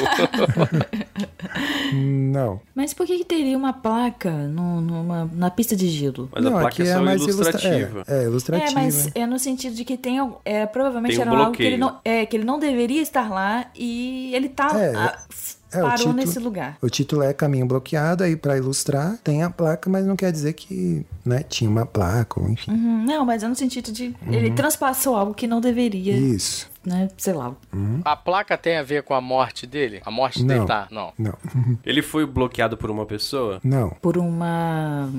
Não. 1.93 2.61
Mas 2.75 2.93
por 2.93 3.05
que, 3.05 3.17
que 3.17 3.25
teria 3.25 3.57
uma 3.57 3.73
placa 3.73 4.29
no- 4.31 4.79
numa, 4.81 5.29
na 5.33 5.49
pista 5.49 5.75
de 5.75 5.87
gelo? 5.89 6.29
Mas 6.31 6.43
não, 6.43 6.51
a 6.57 6.61
placa 6.61 6.67
aqui 6.69 6.81
é 6.83 6.93
só 6.93 7.01
mais 7.01 7.21
ilustra- 7.21 7.49
ilustrativa. 7.49 8.03
É, 8.07 8.19
é 8.19 8.23
ilustrativa. 8.23 8.69
É, 8.71 8.73
mas 8.83 9.09
é 9.15 9.25
no 9.25 9.39
sentido 9.39 9.75
de 9.75 9.83
que 9.83 9.97
tem, 9.97 10.17
é, 10.45 10.65
provavelmente 10.65 11.15
Tem 11.17 11.25
um 11.27 11.31
era 11.33 11.39
algo 11.39 11.51
que 11.51 11.63
ele, 11.63 11.77
bloqueio. 11.77 11.99
não, 12.05 12.13
é, 12.13 12.25
que 12.25 12.37
ele 12.37 12.45
não 12.45 12.59
deveria 12.59 13.01
estar 13.01 13.29
lá 13.29 13.65
e 13.75 14.33
ele 14.35 14.49
tá, 14.49 14.69
É, 14.79 14.93
ah, 14.95 15.19
é, 15.73 15.81
parou 15.81 15.97
título- 15.97 16.13
nesse 16.15 16.39
lugar. 16.39 16.77
O 16.81 16.89
título 16.89 17.21
é 17.23 17.33
Caminho 17.33 17.65
Bloqueado, 17.65 18.23
aí 18.23 18.35
pra 18.35 18.57
ilustrar 18.57 19.17
tem 19.23 19.43
a 19.43 19.49
placa, 19.49 19.89
mas 19.89 20.05
não 20.05 20.15
quer 20.15 20.31
dizer 20.31 20.53
que 20.53 21.05
né, 21.25 21.43
tinha 21.43 21.69
uma 21.69 21.85
placa, 21.85 22.39
ou 22.41 22.49
enfim. 22.49 22.71
Uhum, 22.71 23.03
não, 23.05 23.25
mas 23.25 23.43
é 23.43 23.47
no 23.47 23.55
sentido 23.55 23.91
de 23.91 24.15
ele 24.27 24.49
Uhum. 24.49 24.55
transpassou 24.55 25.15
algo 25.15 25.33
que 25.33 25.45
não 25.47 25.59
deveria, 25.61 26.13
Isso. 26.15 26.69
Né? 26.85 27.09
Sei 27.17 27.33
lá. 27.33 27.53
A 28.03 28.15
placa 28.15 28.57
tem 28.57 28.77
a 28.77 28.83
ver 28.83 29.03
com 29.03 29.13
a 29.13 29.21
morte 29.21 29.65
dele? 29.67 30.01
A 30.05 30.11
morte 30.11 30.39
Não. 30.41 30.47
dele 30.47 30.65
tá? 30.65 30.87
Não. 30.91 31.13
Não. 31.17 31.33
Ele 31.85 32.01
foi 32.01 32.25
bloqueado 32.25 32.77
por 32.77 32.89
uma 32.89 33.05
pessoa? 33.05 33.59
Não. 33.63 33.89
Por 34.01 34.17
uma. 34.17 35.09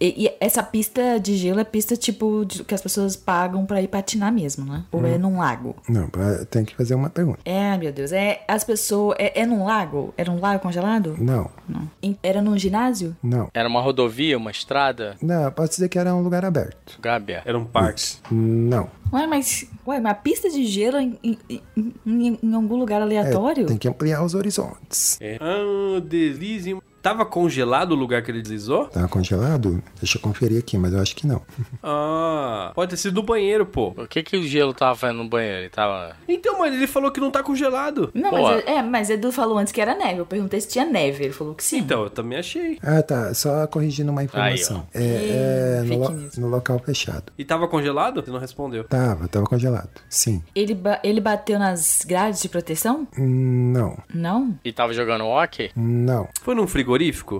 E, 0.00 0.26
e 0.26 0.32
essa 0.40 0.62
pista 0.62 1.18
de 1.20 1.36
gelo 1.36 1.60
é 1.60 1.64
pista 1.64 1.96
tipo 1.96 2.44
de- 2.44 2.64
que 2.64 2.74
as 2.74 2.80
pessoas 2.82 3.16
pagam 3.16 3.64
pra 3.66 3.80
ir 3.82 3.88
patinar 3.88 4.32
mesmo, 4.32 4.64
né? 4.64 4.84
Ou 4.92 5.00
Hum. 5.00 5.06
é 5.06 5.18
num 5.18 5.38
lago? 5.38 5.76
Não, 5.88 6.08
tem 6.50 6.64
que 6.64 6.74
fazer 6.74 6.94
uma 6.94 7.10
pergunta. 7.10 7.40
É, 7.44 7.76
meu 7.76 7.92
Deus. 7.92 8.12
É 8.12 8.42
as 8.48 8.64
pessoas. 8.64 9.16
É, 9.18 9.40
é 9.42 9.46
num 9.46 9.64
lago? 9.64 10.12
Era 10.16 10.30
um 10.30 10.40
lago 10.40 10.60
congelado? 10.62 11.16
Não. 11.18 11.50
Não. 11.68 11.88
Era 12.22 12.40
num 12.42 12.56
ginásio? 12.58 13.16
Não. 13.22 13.48
Era 13.54 13.68
uma 13.68 13.80
rodovia, 13.80 14.36
uma 14.36 14.50
estrada? 14.50 15.16
Não, 15.22 15.50
pode 15.52 15.70
dizer 15.70 15.88
que 15.88 15.98
era 15.98 16.14
um 16.14 16.22
lugar 16.22 16.44
aberto. 16.44 16.98
Gabi. 17.00 17.34
Era 17.44 17.58
um 17.58 17.64
parque. 17.64 18.16
Não. 18.30 18.88
Ué, 19.12 19.26
mas. 19.26 19.66
Ué, 19.86 20.00
mas 20.00 20.12
a 20.12 20.14
pista 20.14 20.48
de 20.48 20.64
gelo 20.64 20.96
em, 20.98 21.18
em, 21.22 21.38
em- 21.76 22.38
em- 22.42 22.54
algum 22.54 22.76
lugar 22.76 23.00
É, 23.00 23.04
aleatório? 23.04 23.66
tem 23.66 23.76
que 23.76 23.88
ampliar 23.88 24.24
os 24.24 24.34
horizontes. 24.34 25.18
É. 25.20 25.36
Ah, 25.40 26.00
deslize. 26.00 26.76
Tava 27.02 27.24
congelado 27.26 27.92
o 27.92 27.94
lugar 27.96 28.22
que 28.22 28.30
ele 28.30 28.40
deslizou? 28.40 28.86
Tá 28.86 29.06
congelado? 29.08 29.82
Deixa 30.00 30.18
eu 30.18 30.22
conferir 30.22 30.58
aqui, 30.58 30.78
mas 30.78 30.92
eu 30.92 31.00
acho 31.00 31.16
que 31.16 31.26
não. 31.26 31.42
Ah, 31.84 32.72
pode 32.74 32.90
ter 32.90 32.96
sido 32.96 33.16
no 33.16 33.22
banheiro, 33.22 33.66
pô. 33.66 33.88
O 33.96 34.06
que 34.06 34.22
que 34.22 34.36
o 34.36 34.42
gelo 34.44 34.72
tava 34.72 34.94
fazendo 34.96 35.22
no 35.22 35.28
banheiro? 35.28 35.58
Ele 35.62 35.68
tava... 35.68 36.14
Então, 36.28 36.58
mas 36.58 36.72
ele 36.74 36.86
falou 36.86 37.10
que 37.10 37.20
não 37.20 37.30
tá 37.30 37.42
congelado. 37.42 38.10
Não, 38.14 38.30
Pô. 38.30 38.42
mas 38.42 38.64
é, 38.66 38.74
é, 38.76 38.82
mas 38.82 39.10
Edu 39.10 39.32
falou 39.32 39.58
antes 39.58 39.72
que 39.72 39.80
era 39.80 39.94
neve. 39.94 40.20
Eu 40.20 40.26
perguntei 40.26 40.60
se 40.60 40.68
tinha 40.68 40.84
neve. 40.84 41.24
Ele 41.24 41.32
falou 41.32 41.54
que 41.54 41.64
sim. 41.64 41.78
Então, 41.78 42.04
eu 42.04 42.10
também 42.10 42.38
achei. 42.38 42.78
Ah, 42.82 43.02
tá. 43.02 43.34
Só 43.34 43.66
corrigindo 43.66 44.10
uma 44.12 44.22
informação. 44.22 44.86
é 44.94 45.02
é 45.02 45.82
Ih, 45.84 45.88
no, 45.88 45.98
lo- 45.98 46.30
no 46.38 46.48
local 46.48 46.78
fechado. 46.78 47.32
E 47.36 47.44
tava 47.44 47.66
congelado? 47.68 48.22
Você 48.22 48.30
não 48.30 48.38
respondeu. 48.38 48.84
Tava, 48.84 49.26
tava 49.28 49.44
congelado. 49.46 49.90
Sim. 50.08 50.42
Ele, 50.54 50.74
ba- 50.74 51.00
ele 51.02 51.20
bateu 51.20 51.58
nas 51.58 52.02
grades 52.06 52.40
de 52.40 52.48
proteção? 52.48 53.06
Hum, 53.18 53.72
Não. 53.74 53.98
Não. 54.14 54.54
E 54.64 54.72
tava 54.72 54.92
jogando 54.92 55.24
hockey? 55.26 55.70
Não. 55.76 56.28
Foi 56.42 56.54
num 56.54 56.66
frigorífico? 56.66 56.91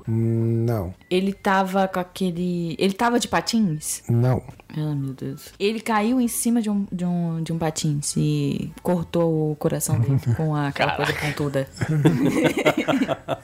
Não. 0.06 0.94
Ele 1.10 1.32
tava 1.32 1.86
com 1.88 2.00
aquele. 2.00 2.76
Ele 2.78 2.92
tava 2.92 3.18
de 3.18 3.28
patins? 3.28 4.02
Não. 4.08 4.42
Ah, 4.68 4.94
meu 4.94 5.12
Deus. 5.12 5.52
Ele 5.58 5.80
caiu 5.80 6.20
em 6.20 6.28
cima 6.28 6.62
de 6.62 6.70
um, 6.70 6.86
de 6.90 7.04
um, 7.04 7.42
de 7.42 7.52
um 7.52 7.58
patins 7.58 8.14
e 8.16 8.72
cortou 8.82 9.52
o 9.52 9.56
coração 9.56 9.98
dele 10.00 10.18
com 10.36 10.54
a, 10.54 10.68
aquela 10.68 10.92
coisa 10.96 11.12
pontuda. 11.12 11.68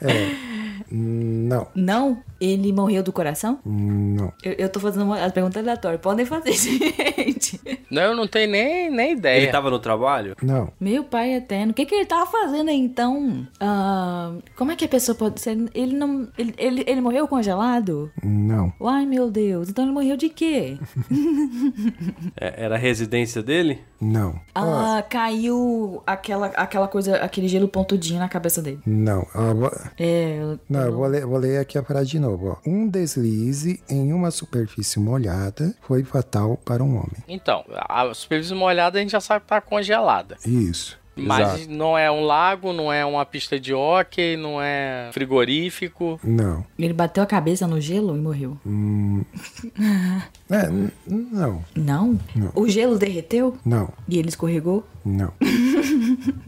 Não. 0.91 1.67
Não? 1.75 2.23
Ele 2.41 2.73
morreu 2.73 3.03
do 3.03 3.13
coração? 3.13 3.59
Não. 3.67 4.33
Eu, 4.45 4.53
eu 4.53 4.69
tô 4.69 4.79
fazendo 4.79 5.05
uma, 5.05 5.21
as 5.21 5.33
perguntas 5.33 5.61
aleatórias. 5.63 6.01
Podem 6.01 6.25
fazer, 6.25 6.53
gente. 6.55 7.61
Não, 7.91 8.03
eu 8.03 8.17
não 8.17 8.27
tenho 8.29 8.51
nem, 8.51 8.91
nem 8.91 9.13
ideia. 9.13 9.39
Ele 9.43 9.51
tava 9.53 9.71
no 9.71 9.79
trabalho? 9.79 10.37
Não. 10.43 10.73
Meu 10.81 11.03
pai 11.05 11.35
eterno. 11.35 11.73
O 11.73 11.75
que, 11.75 11.85
que 11.85 11.95
ele 11.95 12.07
tava 12.07 12.27
fazendo 12.31 12.69
aí, 12.71 12.79
então? 12.79 13.47
Ah, 13.61 14.33
como 14.57 14.71
é 14.73 14.77
que 14.77 14.85
a 14.85 14.89
pessoa 14.89 15.17
pode 15.17 15.41
ser. 15.41 15.59
Ele 15.75 15.97
não. 15.97 16.29
Ele, 16.39 16.55
ele, 16.57 16.85
ele 16.87 17.01
morreu 17.01 17.27
congelado? 17.27 18.11
Não. 18.23 18.73
Ai, 18.85 19.05
meu 19.05 19.31
Deus. 19.31 19.69
Então 19.69 19.85
ele 19.85 19.93
morreu 19.93 20.17
de 20.17 20.29
quê? 20.29 20.79
É, 22.41 22.65
era 22.65 22.75
a 22.77 22.79
residência 22.79 23.43
dele? 23.43 23.81
Não. 24.01 24.39
Ah, 24.55 25.03
caiu 25.09 26.03
aquela, 26.07 26.47
aquela 26.49 26.87
coisa, 26.89 27.17
aquele 27.17 27.49
gelo 27.49 27.69
pontudinho 27.69 28.19
na 28.21 28.29
cabeça 28.29 28.63
dele. 28.63 28.79
Não. 28.87 29.27
Vou- 29.35 29.73
É. 29.99 30.39
eu- 30.41 30.59
Não, 30.79 30.87
eu 30.87 30.93
vou 30.97 31.07
ler, 31.07 31.27
vou 31.27 31.39
ler 31.39 31.59
aqui 31.59 31.77
a 31.79 31.83
frase 31.83 32.09
de 32.11 32.19
novo. 32.19 32.49
Ó. 32.65 32.69
Um 32.71 32.89
deslize 32.89 33.81
em 33.89 34.13
uma 34.13 34.31
superfície 34.31 34.99
molhada 34.99 35.75
foi 35.83 36.03
fatal 36.05 36.57
para 36.65 36.83
um 36.83 36.97
homem. 36.97 37.23
Então, 37.29 37.65
a 37.89 38.13
superfície 38.15 38.55
molhada 38.55 38.99
a 38.99 39.03
gente 39.03 39.11
já 39.13 39.21
sabe 39.21 39.43
que 39.43 39.49
tá 39.49 39.61
congelada. 39.61 40.37
Isso. 40.47 40.99
Mas 41.21 41.67
não 41.67 41.99
é 41.99 42.09
um 42.09 42.23
lago, 42.23 42.73
não 42.73 42.93
é 42.93 43.05
uma 43.05 43.27
pista 43.27 43.59
de 43.59 43.75
hóquei, 43.75 44.37
não 44.37 44.63
é 44.63 45.11
frigorífico. 45.13 46.21
Não. 46.23 46.65
Ele 46.79 46.93
bateu 46.93 47.21
a 47.25 47.27
cabeça 47.27 47.67
no 47.67 47.81
gelo 47.81 48.17
e 48.17 48.21
morreu. 48.21 48.57
É, 50.51 50.67
n- 50.71 50.91
não. 51.07 51.63
Não? 51.77 52.19
O 52.55 52.67
gelo 52.69 52.97
derreteu 52.99 53.57
Não. 53.65 53.91
e 54.09 54.19
ele 54.19 54.29
escorregou? 54.29 54.83
Não. 55.05 55.33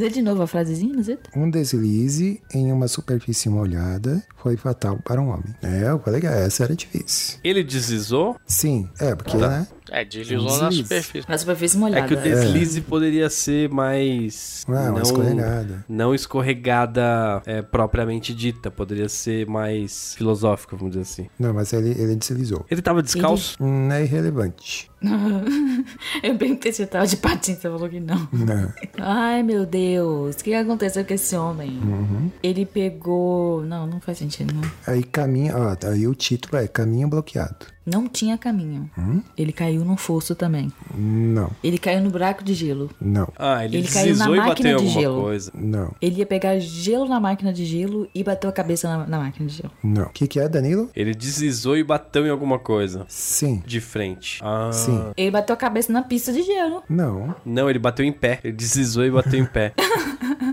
Lê 0.00 0.08
de 0.08 0.22
novo 0.22 0.40
a 0.40 0.46
frasezinha, 0.46 1.02
Zeta? 1.02 1.28
Um 1.36 1.50
deslize 1.50 2.40
em 2.54 2.72
uma 2.72 2.88
superfície 2.88 3.50
molhada 3.50 4.22
foi 4.34 4.56
fatal 4.56 4.98
para 5.04 5.20
um 5.20 5.28
homem. 5.28 5.54
É, 5.62 5.90
eu 5.90 5.98
falei 5.98 6.22
que 6.22 6.26
essa 6.26 6.64
era 6.64 6.74
difícil. 6.74 7.38
Ele 7.44 7.62
deslizou? 7.62 8.34
Sim, 8.46 8.88
é, 8.98 9.14
porque, 9.14 9.36
né? 9.36 9.68
É, 9.90 10.04
deslizou 10.04 10.58
na 10.60 10.70
superfície. 10.70 11.28
Na 11.28 11.38
superfície 11.38 11.76
É 11.76 11.80
molhada. 11.80 12.06
que 12.06 12.14
o 12.14 12.16
deslize 12.20 12.80
poderia 12.80 13.28
ser 13.28 13.68
mais. 13.68 14.64
Ah, 14.68 14.90
uma 14.90 15.02
escorregada. 15.02 15.84
Não 15.88 16.14
escorregada 16.14 17.42
é, 17.46 17.62
propriamente 17.62 18.34
dita. 18.34 18.70
Poderia 18.70 19.08
ser 19.08 19.46
mais 19.46 20.14
filosófico, 20.14 20.76
vamos 20.76 20.92
dizer 20.92 21.02
assim. 21.02 21.30
Não, 21.38 21.52
mas 21.52 21.72
ele, 21.72 21.90
ele 21.90 22.16
deslizou. 22.16 22.64
Ele 22.70 22.80
tava 22.82 23.02
descalço? 23.02 23.56
Hum, 23.60 23.90
é 23.90 24.02
irrelevante. 24.02 24.90
Eu 26.22 26.36
perguntei 26.36 26.72
se 26.72 26.82
eu 26.82 26.86
tava 26.86 27.06
de 27.06 27.16
patins, 27.16 27.56
você 27.56 27.68
falou 27.70 27.88
que 27.88 27.98
não. 27.98 28.28
Não. 28.32 28.72
Ai, 28.98 29.42
meu 29.42 29.64
Deus. 29.64 30.36
O 30.36 30.44
que 30.44 30.52
aconteceu 30.52 31.04
com 31.04 31.14
esse 31.14 31.34
homem? 31.34 31.70
Uhum. 31.82 32.30
Ele 32.42 32.66
pegou... 32.66 33.62
Não, 33.64 33.86
não 33.86 34.00
faz 34.00 34.18
sentido, 34.18 34.54
não. 34.54 34.70
Aí 34.86 35.02
caminho, 35.02 35.54
ó, 35.56 35.76
aí 35.88 36.06
o 36.06 36.14
título 36.14 36.58
é 36.58 36.68
Caminho 36.68 37.08
Bloqueado. 37.08 37.66
Não 37.84 38.06
tinha 38.06 38.36
caminho. 38.36 38.90
Hum? 38.96 39.22
Ele 39.36 39.52
caiu 39.52 39.84
num 39.84 39.96
fosso 39.96 40.34
também. 40.34 40.70
Não, 40.94 41.50
Ele 41.64 41.78
caiu 41.78 42.00
no 42.02 42.10
buraco 42.10 42.44
de 42.44 42.52
gelo. 42.54 42.90
não, 43.00 43.26
Ah, 43.38 43.64
ele, 43.64 43.78
Ele 43.78 43.88
caiu 43.88 44.14
na 44.16 44.26
deslizou 44.26 44.34
e 44.34 44.38
máquina 44.38 44.48
bateu 44.54 44.70
em 44.70 44.76
de 44.76 44.84
alguma 44.86 45.00
gelo. 45.00 45.22
coisa. 45.22 45.52
não, 45.54 45.94
Ele 46.00 46.16
ia 46.18 46.26
pegar 46.26 46.58
gelo 46.58 47.08
na 47.08 47.18
máquina 47.18 47.52
de 47.52 47.64
gelo 47.64 48.06
e 48.14 48.22
bateu 48.22 48.50
a 48.50 48.52
cabeça 48.52 48.86
na, 48.88 49.06
na 49.06 49.18
máquina 49.18 49.48
de 49.48 49.54
gelo. 49.56 49.72
não. 49.82 50.04
O 50.04 50.10
que, 50.10 50.26
que 50.28 50.38
é, 50.38 50.48
Danilo? 50.48 50.90
Ele 50.94 51.14
deslizou 51.14 51.76
e 51.76 51.82
bateu 51.82 52.26
em 52.26 52.30
alguma 52.30 52.58
coisa. 52.58 53.04
Sim, 53.08 53.62
De 53.66 53.80
frente. 53.80 54.40
Ah. 54.42 54.70
sim. 54.72 55.00
Ele 55.16 55.30
bateu 55.30 55.54
a 55.54 55.56
cabeça 55.56 55.92
na 55.92 56.02
pista 56.02 56.32
de 56.32 56.42
gelo. 56.42 56.82
Não, 56.88 57.34
Não, 57.44 57.68
ele 57.70 57.78
bateu 57.78 58.04
em 58.04 58.12
pé. 58.12 58.40
Ele 58.44 58.52
deslizou 58.52 59.04
e 59.04 59.10
bateu 59.10 59.40
em 59.40 59.46
pé. 59.46 59.72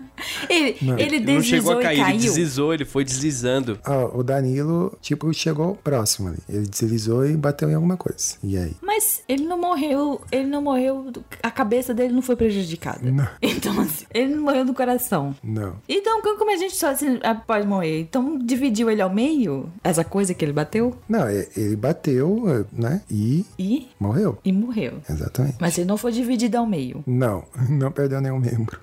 Ele, 0.57 0.77
ele 0.97 1.15
Ele 1.17 1.33
não 1.33 1.41
chegou 1.41 1.75
deslizou 1.75 1.79
a 1.79 1.81
cair, 1.81 1.95
ele 1.99 2.03
caiu. 2.05 2.17
deslizou, 2.19 2.73
ele 2.73 2.85
foi 2.85 3.03
deslizando. 3.03 3.79
ó, 3.85 4.17
o 4.17 4.23
Danilo, 4.23 4.97
tipo, 5.01 5.33
chegou 5.33 5.75
próximo 5.75 6.29
ali. 6.29 6.37
Ele 6.49 6.67
deslizou 6.67 7.25
e 7.27 7.35
bateu 7.35 7.69
em 7.69 7.73
alguma 7.73 7.97
coisa. 7.97 8.35
E 8.43 8.57
aí? 8.57 8.71
Mas 8.81 9.21
ele 9.27 9.45
não 9.45 9.59
morreu, 9.59 10.21
ele 10.31 10.47
não 10.47 10.61
morreu, 10.61 11.11
a 11.43 11.51
cabeça 11.51 11.93
dele 11.93 12.13
não 12.13 12.21
foi 12.21 12.35
prejudicada. 12.35 12.99
Não. 13.11 13.27
Então, 13.57 13.79
assim, 13.81 14.05
ele 14.13 14.35
não 14.35 14.43
morreu 14.43 14.63
do 14.65 14.73
coração. 14.73 15.35
Não, 15.43 15.75
Então, 15.89 16.21
como 16.21 16.51
a 16.51 16.55
gente 16.57 16.75
só 16.75 16.89
assim, 16.91 17.19
pode 17.45 17.65
morrer? 17.67 18.01
Então, 18.01 18.37
dividiu 18.37 18.89
ele 18.89 19.01
ao 19.01 19.13
meio? 19.13 19.69
Essa 19.83 20.03
coisa 20.03 20.33
que 20.33 20.43
ele 20.45 20.53
bateu? 20.53 20.95
não, 21.09 21.27
é- 21.27 21.47
ele 21.57 21.75
bateu, 21.75 22.65
né? 22.71 23.01
E 23.09 23.45
E, 23.57 23.87
morreu. 23.99 24.37
e 24.45 24.51
morreu. 24.53 24.93
Exatamente. 25.09 25.55
Mas 25.59 25.77
ele 25.77 25.87
não 25.87 25.97
foi 25.97 26.11
dividido 26.11 26.57
ao 26.57 26.65
meio. 26.67 27.03
Não, 27.07 27.43
não 27.69 27.91
perdeu 27.91 28.21
nenhum 28.21 28.39
membro. 28.39 28.79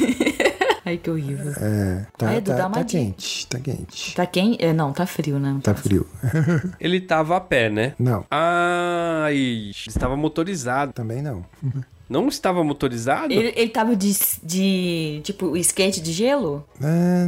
Ai, 0.86 0.98
que 0.98 1.08
horrível. 1.10 1.52
É, 1.58 2.04
tá, 2.18 2.28
Ai, 2.28 2.36
Edu, 2.36 2.50
tá, 2.54 2.68
tá 2.68 2.84
quente, 2.84 3.46
tá 3.46 3.58
quente. 3.58 4.14
Tá 4.14 4.26
quem? 4.26 4.56
É, 4.60 4.72
não, 4.72 4.92
tá 4.92 5.06
frio, 5.06 5.38
né? 5.38 5.58
Tá 5.62 5.74
frio. 5.74 6.06
Ele 6.78 7.00
tava 7.00 7.36
a 7.36 7.40
pé, 7.40 7.70
né? 7.70 7.94
Não, 7.98 8.26
Ai, 8.30 9.34
ele 9.34 9.74
estava 9.86 10.14
motorizado. 10.16 10.92
também 10.92 11.22
não. 11.22 11.44
Não 12.08 12.28
estava 12.28 12.62
motorizado? 12.62 13.32
Ele, 13.32 13.52
ele 13.56 13.70
tava 13.70 13.96
de, 13.96 14.12
de, 14.42 15.20
tipo, 15.22 15.56
skate 15.56 16.00
de 16.00 16.12
gelo? 16.12 16.64
É, 16.80 17.26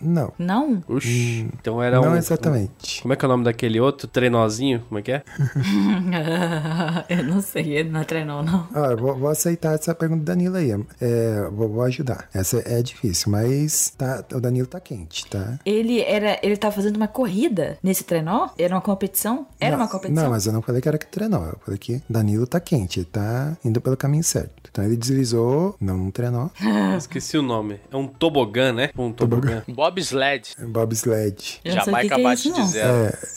não, 0.00 0.32
Não? 0.38 0.82
Oxi, 0.88 1.48
então 1.58 1.82
era 1.82 2.00
não 2.00 2.12
um... 2.12 2.16
exatamente. 2.16 3.02
Como 3.02 3.14
é 3.14 3.16
que 3.16 3.24
é 3.24 3.26
o 3.26 3.30
nome 3.30 3.44
daquele 3.44 3.80
outro? 3.80 4.06
Trenozinho? 4.06 4.80
Como 4.88 4.98
é 4.98 5.02
que 5.02 5.12
é? 5.12 5.22
eu 7.08 7.24
não 7.24 7.40
sei, 7.40 7.76
ele 7.76 7.90
não 7.90 8.00
é 8.00 8.04
treinou, 8.04 8.42
não. 8.42 8.68
Ah, 8.74 8.88
eu 8.90 8.96
vou, 8.96 9.16
vou 9.16 9.28
aceitar 9.28 9.74
essa 9.74 9.94
pergunta 9.94 10.20
do 10.20 10.26
Danilo 10.26 10.56
aí. 10.56 10.70
É, 11.00 11.48
vou, 11.50 11.68
vou 11.68 11.82
ajudar. 11.82 12.28
Essa 12.34 12.62
é 12.66 12.82
difícil, 12.82 13.30
mas 13.30 13.90
tá, 13.96 14.24
o 14.32 14.40
Danilo 14.40 14.66
tá 14.66 14.80
quente, 14.80 15.26
tá? 15.26 15.58
Ele 15.64 16.00
era. 16.00 16.38
Ele 16.42 16.56
tava 16.56 16.74
fazendo 16.74 16.96
uma 16.96 17.08
corrida 17.08 17.78
nesse 17.82 18.04
trenó? 18.04 18.48
Era 18.58 18.74
uma 18.74 18.80
competição? 18.80 19.46
Era 19.60 19.76
não, 19.76 19.84
uma 19.84 19.90
competição? 19.90 20.24
Não, 20.24 20.30
mas 20.30 20.46
eu 20.46 20.52
não 20.52 20.62
falei 20.62 20.80
que 20.80 20.88
era 20.88 20.98
que 20.98 21.06
treinou. 21.06 21.44
Eu 21.44 21.58
falei 21.64 21.78
que 21.78 22.02
Danilo 22.08 22.46
tá 22.46 22.60
quente, 22.60 23.00
ele 23.00 23.06
tá 23.06 23.56
indo 23.64 23.80
pelo 23.80 23.96
caminho 24.02 24.24
certo. 24.24 24.61
Então 24.72 24.82
ele 24.84 24.96
deslizou, 24.96 25.76
não 25.78 25.98
no 25.98 26.10
trenó, 26.10 26.48
Esqueci 26.96 27.36
o 27.36 27.42
nome. 27.42 27.78
É 27.90 27.96
um 27.96 28.06
tobogã, 28.08 28.72
né? 28.72 28.88
Um 28.96 29.12
tobogã. 29.12 29.62
Bobsled. 29.68 30.56
bobsled. 30.66 31.60
Sei 31.62 31.72
o 31.72 31.74
Jamaica 31.74 32.14
é 32.18 32.32
isso, 32.32 32.52
de 32.52 32.66
zero. 32.68 32.90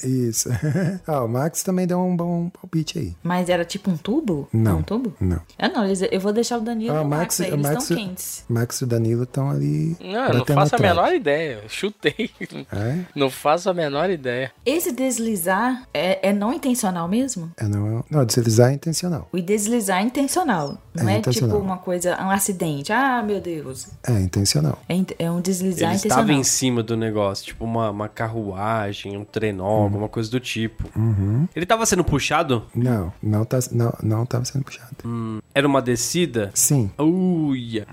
É, 0.03 0.07
isso. 0.07 0.49
ah, 1.05 1.23
o 1.23 1.27
Max 1.27 1.61
também 1.61 1.85
deu 1.85 1.99
um 1.99 2.15
bom 2.15 2.49
palpite 2.49 2.97
aí. 2.99 3.13
Mas 3.21 3.49
era 3.49 3.65
tipo 3.65 3.91
um 3.91 3.97
tubo? 3.97 4.47
Não. 4.53 4.77
Um 4.79 4.81
tubo? 4.81 5.13
Não. 5.19 5.41
Ah, 5.59 5.67
não, 5.67 5.85
eles- 5.85 6.01
eu 6.09 6.19
vou 6.21 6.31
deixar 6.31 6.57
o 6.57 6.61
Danilo 6.61 6.95
Ah, 6.95 7.01
e 7.01 7.03
o 7.03 7.07
Max, 7.07 7.19
Max, 7.21 7.41
aí, 7.41 7.47
eles 7.51 7.61
Max, 7.61 7.83
estão 7.83 7.97
quentes. 7.97 8.45
Max 8.47 8.77
e 8.79 8.83
o 8.85 8.87
Danilo 8.87 9.23
estão 9.23 9.49
ali. 9.49 9.97
Não, 10.01 10.25
eu 10.27 10.33
não 10.35 10.45
faço 10.45 10.75
a 10.75 10.79
menor 10.79 11.13
ideia. 11.13 11.59
Eu 11.63 11.69
Chutei. 11.69 12.29
É? 12.71 12.99
Não 13.13 13.29
faço 13.29 13.69
a 13.69 13.73
menor 13.73 14.09
ideia. 14.09 14.51
Esse 14.65 14.91
deslizar 14.93 15.85
é, 15.93 16.29
é 16.29 16.31
não 16.33 16.53
intencional 16.53 17.07
mesmo? 17.09 17.51
É, 17.57 17.67
não, 17.67 18.03
não, 18.09 18.25
deslizar 18.25 18.71
é 18.71 18.73
intencional. 18.73 19.27
O 19.33 19.39
deslizar 19.41 19.99
é 19.99 20.03
intencional. 20.03 20.77
Não 20.93 21.09
É 21.09 21.13
é. 21.15 21.17
Tipo 21.31 21.57
uma 21.57 21.77
coisa, 21.77 22.17
um 22.21 22.29
acidente. 22.29 22.91
Ah, 22.91 23.21
meu 23.23 23.39
Deus. 23.39 23.87
É 24.07 24.19
intencional. 24.19 24.79
É, 24.89 25.25
é 25.25 25.31
um 25.31 25.41
deslizar 25.41 25.89
Ele 25.89 25.95
estava 25.97 26.21
intencional. 26.21 26.39
em 26.41 26.43
cima 26.43 26.83
do 26.83 26.95
negócio, 26.97 27.45
tipo 27.45 27.63
uma, 27.65 27.89
uma 27.89 28.09
carruagem, 28.09 29.17
um 29.17 29.23
trenó, 29.23 29.83
alguma 29.83 30.07
coisa 30.09 30.29
do 30.29 30.39
tipo. 30.39 30.83
Ele 31.55 31.65
tava 31.65 31.85
sendo 31.85 32.03
puxado? 32.03 32.63
Não, 32.75 33.11
não, 33.21 33.45
tá, 33.45 33.59
não, 33.71 33.93
não 34.01 34.25
tava 34.25 34.45
sendo 34.45 34.63
puxado. 34.63 34.95
Era 35.53 35.67
uma 35.67 35.81
descida? 35.81 36.51
Sim. 36.53 36.89
Uia. 36.99 37.87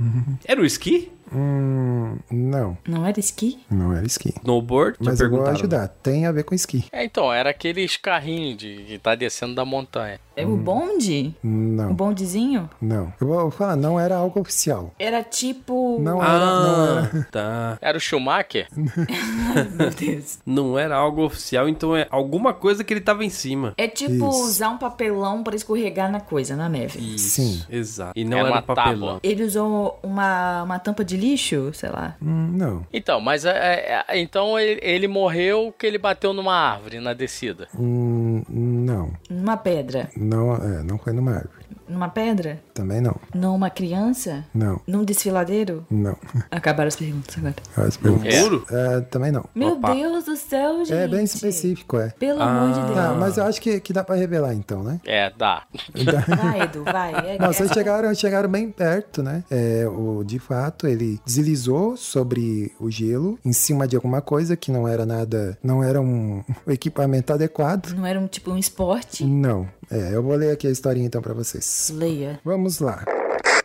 Era 0.44 0.60
o 0.60 0.64
esqui? 0.64 1.10
Hum, 1.34 2.16
não, 2.30 2.76
Não 2.86 3.06
era 3.06 3.18
esqui? 3.18 3.58
não 3.70 3.92
era 3.92 4.06
esqui. 4.06 4.34
Snowboard? 4.42 4.98
Mas 5.00 5.20
eu 5.20 5.30
vou 5.30 5.44
ajudar. 5.46 5.88
Tem 5.88 6.26
a 6.26 6.32
ver 6.32 6.44
com 6.44 6.54
esqui. 6.54 6.84
É, 6.92 7.04
então, 7.04 7.32
era 7.32 7.50
aqueles 7.50 7.96
carrinhos 7.96 8.56
de 8.58 8.84
que 8.86 8.98
tá 8.98 9.14
descendo 9.14 9.54
da 9.54 9.64
montanha. 9.64 10.18
É 10.34 10.46
o 10.46 10.56
bonde? 10.56 11.34
O 11.44 11.46
Não, 11.46 11.92
bondezinho? 11.92 12.68
não. 12.80 13.12
Eu 13.20 13.26
vou 13.26 13.50
falar, 13.50 13.76
não 13.76 14.00
era 14.00 14.16
algo 14.16 14.40
oficial. 14.40 14.90
Era 14.98 15.22
tipo. 15.22 15.98
Não 16.00 16.22
era, 16.22 16.38
não 16.38 16.74
Ah, 16.98 17.10
era. 17.12 17.28
tá. 17.30 17.78
Era 17.82 17.98
o 17.98 18.00
Schumacher? 18.00 18.66
Meu 18.74 19.90
Deus. 19.90 20.38
Não 20.46 20.78
era 20.78 20.96
algo 20.96 21.22
oficial, 21.24 21.68
então 21.68 21.94
é 21.94 22.06
alguma 22.10 22.54
coisa 22.54 22.82
que 22.82 22.92
ele 22.94 23.00
tava 23.02 23.24
em 23.24 23.28
cima. 23.30 23.74
É 23.76 23.86
tipo 23.86 24.14
Isso. 24.28 24.44
usar 24.44 24.70
um 24.70 24.78
papelão 24.78 25.42
pra 25.42 25.54
escorregar 25.54 26.10
na 26.10 26.20
coisa, 26.20 26.56
na 26.56 26.66
neve. 26.68 26.98
Isso, 26.98 27.30
Sim. 27.42 27.62
Exato. 27.68 28.12
E 28.16 28.24
não 28.24 28.38
Era 28.38 28.46
era, 28.48 28.56
uma 28.56 28.62
papelão. 28.62 28.90
tábua. 29.16 29.20
Ele 29.22 29.44
usou 29.44 29.98
uma, 30.02 30.62
uma 30.62 30.78
tampa 30.78 31.04
de 31.04 31.16
lixo, 31.22 31.72
sei 31.72 31.90
lá. 31.90 32.16
Hum, 32.20 32.50
não. 32.54 32.86
Então, 32.92 33.20
mas 33.20 33.44
é, 33.44 34.04
é, 34.08 34.18
então 34.18 34.58
ele, 34.58 34.80
ele 34.82 35.08
morreu 35.08 35.72
que 35.78 35.86
ele 35.86 35.98
bateu 35.98 36.32
numa 36.32 36.54
árvore 36.54 36.98
na 36.98 37.14
descida. 37.14 37.68
Hum, 37.78 38.42
não. 38.48 39.12
Numa 39.30 39.56
pedra. 39.56 40.10
Não, 40.16 40.54
é, 40.56 40.82
não 40.82 40.98
foi 40.98 41.12
numa 41.12 41.32
árvore. 41.32 41.61
Numa 41.92 42.08
pedra? 42.08 42.60
Também 42.74 43.00
não. 43.00 43.14
Numa 43.34 43.68
criança? 43.70 44.44
Não, 44.54 44.80
Num 44.86 45.04
desfiladeiro? 45.04 45.86
não. 45.90 46.16
Acabaram 46.50 46.88
as 46.88 46.96
perguntas 46.96 47.36
agora. 47.38 47.54
As 47.76 47.96
perguntas- 47.96 48.40
Muro? 48.40 48.66
É, 48.70 49.00
também 49.02 49.30
não. 49.30 49.44
Meu 49.54 49.74
Opa. 49.74 49.94
Deus 49.94 50.24
do 50.24 50.36
céu, 50.36 50.84
gente. 50.84 50.94
É 50.94 51.06
bem 51.08 51.24
específico, 51.24 51.98
é. 51.98 52.10
Pelo 52.18 52.42
amor 52.42 52.72
de 52.74 52.80
Deus. 52.80 52.94
Tá, 52.94 53.14
mas 53.18 53.36
eu 53.36 53.44
acho 53.44 53.60
que, 53.60 53.80
que 53.80 53.92
dá 53.92 54.02
pra 54.02 54.14
revelar 54.16 54.54
então, 54.54 54.82
né? 54.82 55.00
É, 55.04 55.30
dá. 55.36 55.64
Vai, 56.42 56.62
Edu, 56.62 56.84
vai. 56.84 57.12
É, 57.34 57.38
Não, 57.38 57.46
é- 57.48 57.52
vocês 57.52 57.70
chegaram, 57.72 58.14
chegaram 58.14 58.48
bem 58.48 58.70
perto, 58.70 59.22
né? 59.22 59.44
É, 59.50 59.86
o, 59.88 60.22
de 60.24 60.38
fato, 60.38 60.86
ele 60.86 61.20
deslizou 61.24 61.96
sobre 61.96 62.72
o 62.80 62.90
gelo, 62.90 63.38
em 63.44 63.52
cima 63.52 63.86
de 63.86 63.96
alguma 63.96 64.20
coisa 64.20 64.56
que 64.56 64.70
não 64.70 64.86
era 64.88 65.04
nada, 65.04 65.58
não 65.62 65.82
era 65.82 66.00
um, 66.00 66.42
um 66.66 66.70
equipamento 66.70 67.32
adequado. 67.32 67.92
Não 67.94 68.06
era 68.06 68.18
um 68.18 68.26
tipo 68.26 68.50
um 68.50 68.58
esporte? 68.58 69.24
Não. 69.24 69.68
É, 69.92 70.14
eu 70.14 70.22
vou 70.22 70.34
ler 70.34 70.52
aqui 70.52 70.66
a 70.66 70.70
historinha 70.70 71.06
então 71.06 71.20
pra 71.20 71.34
vocês. 71.34 71.92
Leia. 71.94 72.40
Vamos 72.42 72.78
lá. 72.78 73.04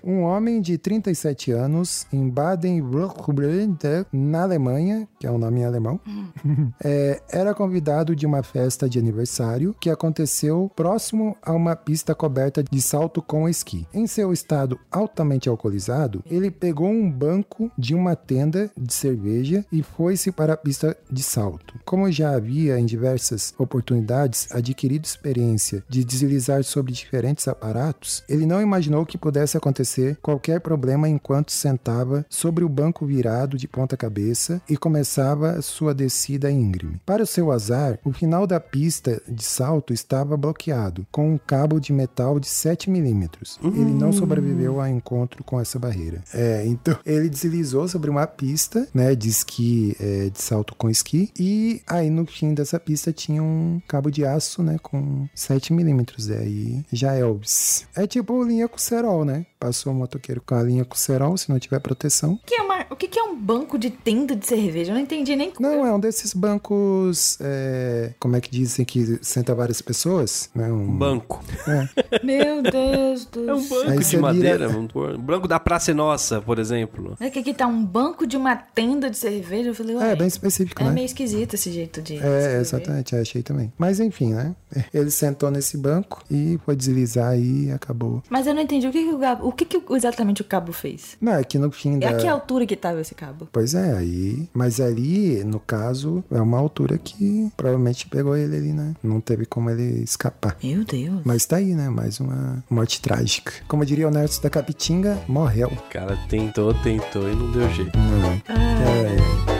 Um 0.04 0.22
homem 0.22 0.62
de 0.62 0.78
37 0.78 1.52
anos 1.52 2.06
em 2.12 2.30
Baden-Württemberg, 2.30 4.06
na 4.12 4.44
Alemanha, 4.44 5.08
que 5.20 5.28
é 5.28 5.32
um 5.32 5.38
nome 5.38 5.62
em 5.62 5.66
alemão, 5.66 6.00
é, 6.84 7.22
era 7.30 7.54
convidado 7.54 8.16
de 8.16 8.26
uma 8.26 8.44
festa 8.44 8.90
de 8.90 9.00
aniversário 9.00 9.76
que 9.80 9.90
aconteceu 9.90 10.72
próximo 10.76 11.36
a 11.42 11.54
uma 11.54 11.76
pista 11.76 12.14
coberta 12.14 12.64
de 12.64 12.82
salto 12.82 13.22
com 13.22 13.48
esqui. 13.50 13.88
Em 13.94 14.08
seu 14.08 14.32
estado 14.32 14.80
altamente 14.92 15.50
alcoolizado, 15.50 16.24
ele 16.30 16.52
pegou 16.52 16.90
um 16.90 17.10
banco 17.10 17.72
de 17.78 17.96
uma 17.96 18.16
tenda 18.16 18.70
de 18.78 18.94
cerveja 18.94 19.66
e 19.72 19.82
foi-se 19.82 20.32
para 20.32 20.54
a 20.54 20.58
pista 20.58 20.98
de 21.12 21.24
salto. 21.24 21.80
Como 21.86 22.12
já 22.12 22.36
havia 22.36 22.80
em 22.80 22.86
diversas 22.86 23.54
oportunidades 23.58 24.48
adquirido 24.52 25.06
experiência 25.06 25.84
de 25.90 26.04
deslizar 26.04 26.64
sobre 26.64 26.94
diferentes 26.94 27.48
aparatos, 27.48 28.24
ele 28.30 28.46
não 28.46 28.62
imaginou 28.62 29.06
que 29.06 29.18
pudesse 29.18 29.58
acontecer 29.58 29.87
qualquer 30.22 30.62
problema 30.62 31.08
enquanto 31.08 31.52
sentava 31.52 32.26
sobre 32.30 32.64
o 32.64 32.70
banco 32.70 33.06
virado 33.06 33.58
de 33.58 33.68
ponta 33.68 33.98
cabeça 33.98 34.62
e 34.70 34.76
começava 34.76 35.62
sua 35.62 35.94
descida 35.94 36.52
íngreme. 36.52 37.02
Para 37.06 37.24
o 37.24 37.28
seu 37.28 37.52
azar, 37.52 38.00
o 38.04 38.12
final 38.12 38.48
da 38.48 38.60
pista 38.60 39.22
de 39.28 39.44
salto 39.44 39.94
estava 39.94 40.38
bloqueado 40.38 41.06
com 41.12 41.34
um 41.34 41.38
cabo 41.38 41.80
de 41.80 41.94
metal 41.94 42.40
de 42.40 42.48
7 42.48 42.90
milímetros. 42.90 43.60
Ele 43.64 43.94
não 43.94 44.12
sobreviveu 44.12 44.80
ao 44.80 44.88
encontro 44.88 45.44
com 45.44 45.60
essa 45.60 45.78
barreira. 45.78 46.24
É, 46.34 46.66
então 46.66 46.98
ele 47.06 47.30
deslizou 47.30 47.88
sobre 47.88 48.10
uma 48.10 48.26
pista, 48.26 48.88
né, 48.94 49.16
de 49.16 49.30
esqui, 49.30 49.96
é, 50.00 50.30
de 50.30 50.42
salto 50.42 50.76
com 50.76 50.90
esqui, 50.90 51.32
e 51.40 51.82
aí 51.88 52.10
no 52.10 52.26
fim 52.26 52.54
dessa 52.54 52.80
pista 52.80 53.12
tinha 53.12 53.42
um 53.44 53.82
cabo 53.88 54.10
de 54.10 54.26
aço, 54.26 54.64
né, 54.64 54.78
com 54.82 55.28
7 55.36 55.74
milímetros. 55.74 56.30
Aí 56.30 56.86
já 56.92 57.16
é 57.16 57.28
Elvis. 57.28 57.86
É 57.96 58.08
tipo 58.08 58.44
linha 58.44 58.68
com 58.68 58.78
cerol, 58.78 59.26
né? 59.26 59.46
O 59.86 59.94
motoqueiro 59.94 60.42
com 60.46 60.56
a 60.56 60.64
linha 60.64 60.84
com 60.86 60.96
cerol, 60.96 61.38
se 61.38 61.50
não 61.50 61.60
tiver 61.60 61.80
proteção. 61.80 62.34
O 62.34 62.40
que 62.46 62.56
é, 62.56 62.62
uma- 62.62 62.86
o 62.90 62.96
que 62.96 63.08
que 63.08 63.20
é 63.20 63.24
um 63.24 63.36
banco 63.36 63.78
de 63.78 63.90
tenda 63.90 64.36
de 64.36 64.46
cerveja? 64.48 64.92
Eu 64.92 64.96
não 64.96 65.02
entendi 65.02 65.36
nem. 65.36 65.52
Não, 65.60 65.86
é 65.86 65.94
um 65.94 66.00
desses 66.00 66.34
bancos, 66.34 67.38
é, 67.42 68.14
como 68.20 68.36
é 68.36 68.42
que 68.42 68.50
dizem 68.50 68.86
que 68.86 69.20
senta 69.22 69.54
várias 69.56 69.82
pessoas, 69.82 70.50
né? 70.56 70.72
Um 70.72 70.98
Banco. 70.98 71.44
Meu 72.24 72.62
Deus 72.62 73.26
do 73.26 73.50
É 73.50 73.54
um 73.54 73.68
banco 73.68 73.90
Aí 73.92 74.00
de 74.00 74.18
madeira. 74.18 74.58
vira- 74.58 74.68
vamos 74.70 74.92
pôr. 74.92 75.16
Um 75.16 75.22
banco 75.22 75.48
da 75.48 75.60
Praça 75.60 75.92
é 75.92 75.94
Nossa, 75.94 76.42
por 76.42 76.60
exemplo. 76.60 77.16
É 77.20 77.30
que 77.30 77.40
aqui 77.40 77.54
tá 77.54 77.68
um 77.68 77.84
banco 77.84 78.26
de 78.26 78.36
uma 78.38 78.56
tenda 78.56 79.10
de 79.10 79.18
cerveja. 79.18 79.70
Eu 79.70 79.76
falei, 79.76 79.96
ué, 79.96 80.12
É, 80.12 80.16
bem 80.16 80.28
específico, 80.28 80.82
é 80.82 80.86
né? 80.86 80.92
meio 80.92 81.06
esquisito 81.06 81.54
esse 81.56 81.72
jeito 81.72 82.02
de. 82.02 82.14
É, 82.14 82.16
escrever. 82.18 82.60
exatamente, 82.62 83.16
eu 83.16 83.22
achei 83.22 83.44
também. 83.44 83.72
Mas 83.78 84.00
enfim, 84.00 84.34
né? 84.34 84.56
Ele 84.94 85.10
sentou 85.12 85.50
nesse 85.50 85.78
banco 85.78 86.24
e 86.30 86.60
foi 86.66 86.76
deslizar 86.76 87.38
e 87.38 87.72
acabou. 87.72 88.22
Mas 88.30 88.48
eu 88.48 88.54
não 88.54 88.62
entendi 88.62 88.88
o 88.88 88.92
que, 88.92 89.04
que 89.04 89.14
o 89.14 89.20
cabo. 89.20 89.48
O 89.48 89.52
que, 89.52 89.66
que 89.66 89.82
exatamente 89.94 90.42
o 90.42 90.46
cabo 90.46 90.72
fez? 90.74 91.18
Não, 91.22 91.34
é 91.34 91.44
que 91.44 91.58
no 91.58 91.72
fim 91.72 91.96
É 91.96 92.00
da. 92.00 92.10
a 92.10 92.14
que 92.16 92.28
altura 92.28 92.66
que 92.66 92.76
tava 92.76 93.02
esse 93.02 93.16
cabo? 93.16 93.48
Pois 93.52 93.74
é, 93.74 93.94
aí. 93.94 94.48
Mas 94.54 94.80
ali, 94.80 95.44
no 95.44 95.60
caso, 95.60 96.24
é 96.32 96.42
uma 96.42 96.58
altura 96.58 96.98
que 96.98 97.52
provavelmente 97.56 98.08
pegou 98.08 98.36
ele 98.36 98.56
ali, 98.56 98.74
né? 98.74 98.94
Não 99.04 99.22
teve 99.22 99.46
como 99.46 99.70
ele 99.70 100.04
escapar. 100.04 100.58
Meu 100.64 100.84
Deus. 100.84 101.22
Mas 101.24 101.46
tá 101.46 101.58
aí, 101.58 101.74
né? 101.74 101.90
Mais 101.90 102.20
uma 102.20 102.64
morte 102.70 103.02
trágica. 103.02 103.52
Como 103.68 103.86
diria 103.86 104.08
o 104.08 104.12
Nerds 104.12 104.40
da 104.40 104.50
Capitinga, 104.50 105.18
morreu. 105.28 105.68
O 105.70 105.90
cara 105.92 106.18
tentou, 106.30 106.74
tentou 106.74 107.30
e 107.30 107.36
não 107.36 107.52
deu 107.52 107.70
jeito. 107.74 107.98
Hum. 107.98 108.42
É, 108.50 108.78
Well, 108.98 109.18
I 109.20 109.46
saw 109.46 109.57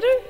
later? 0.00 0.29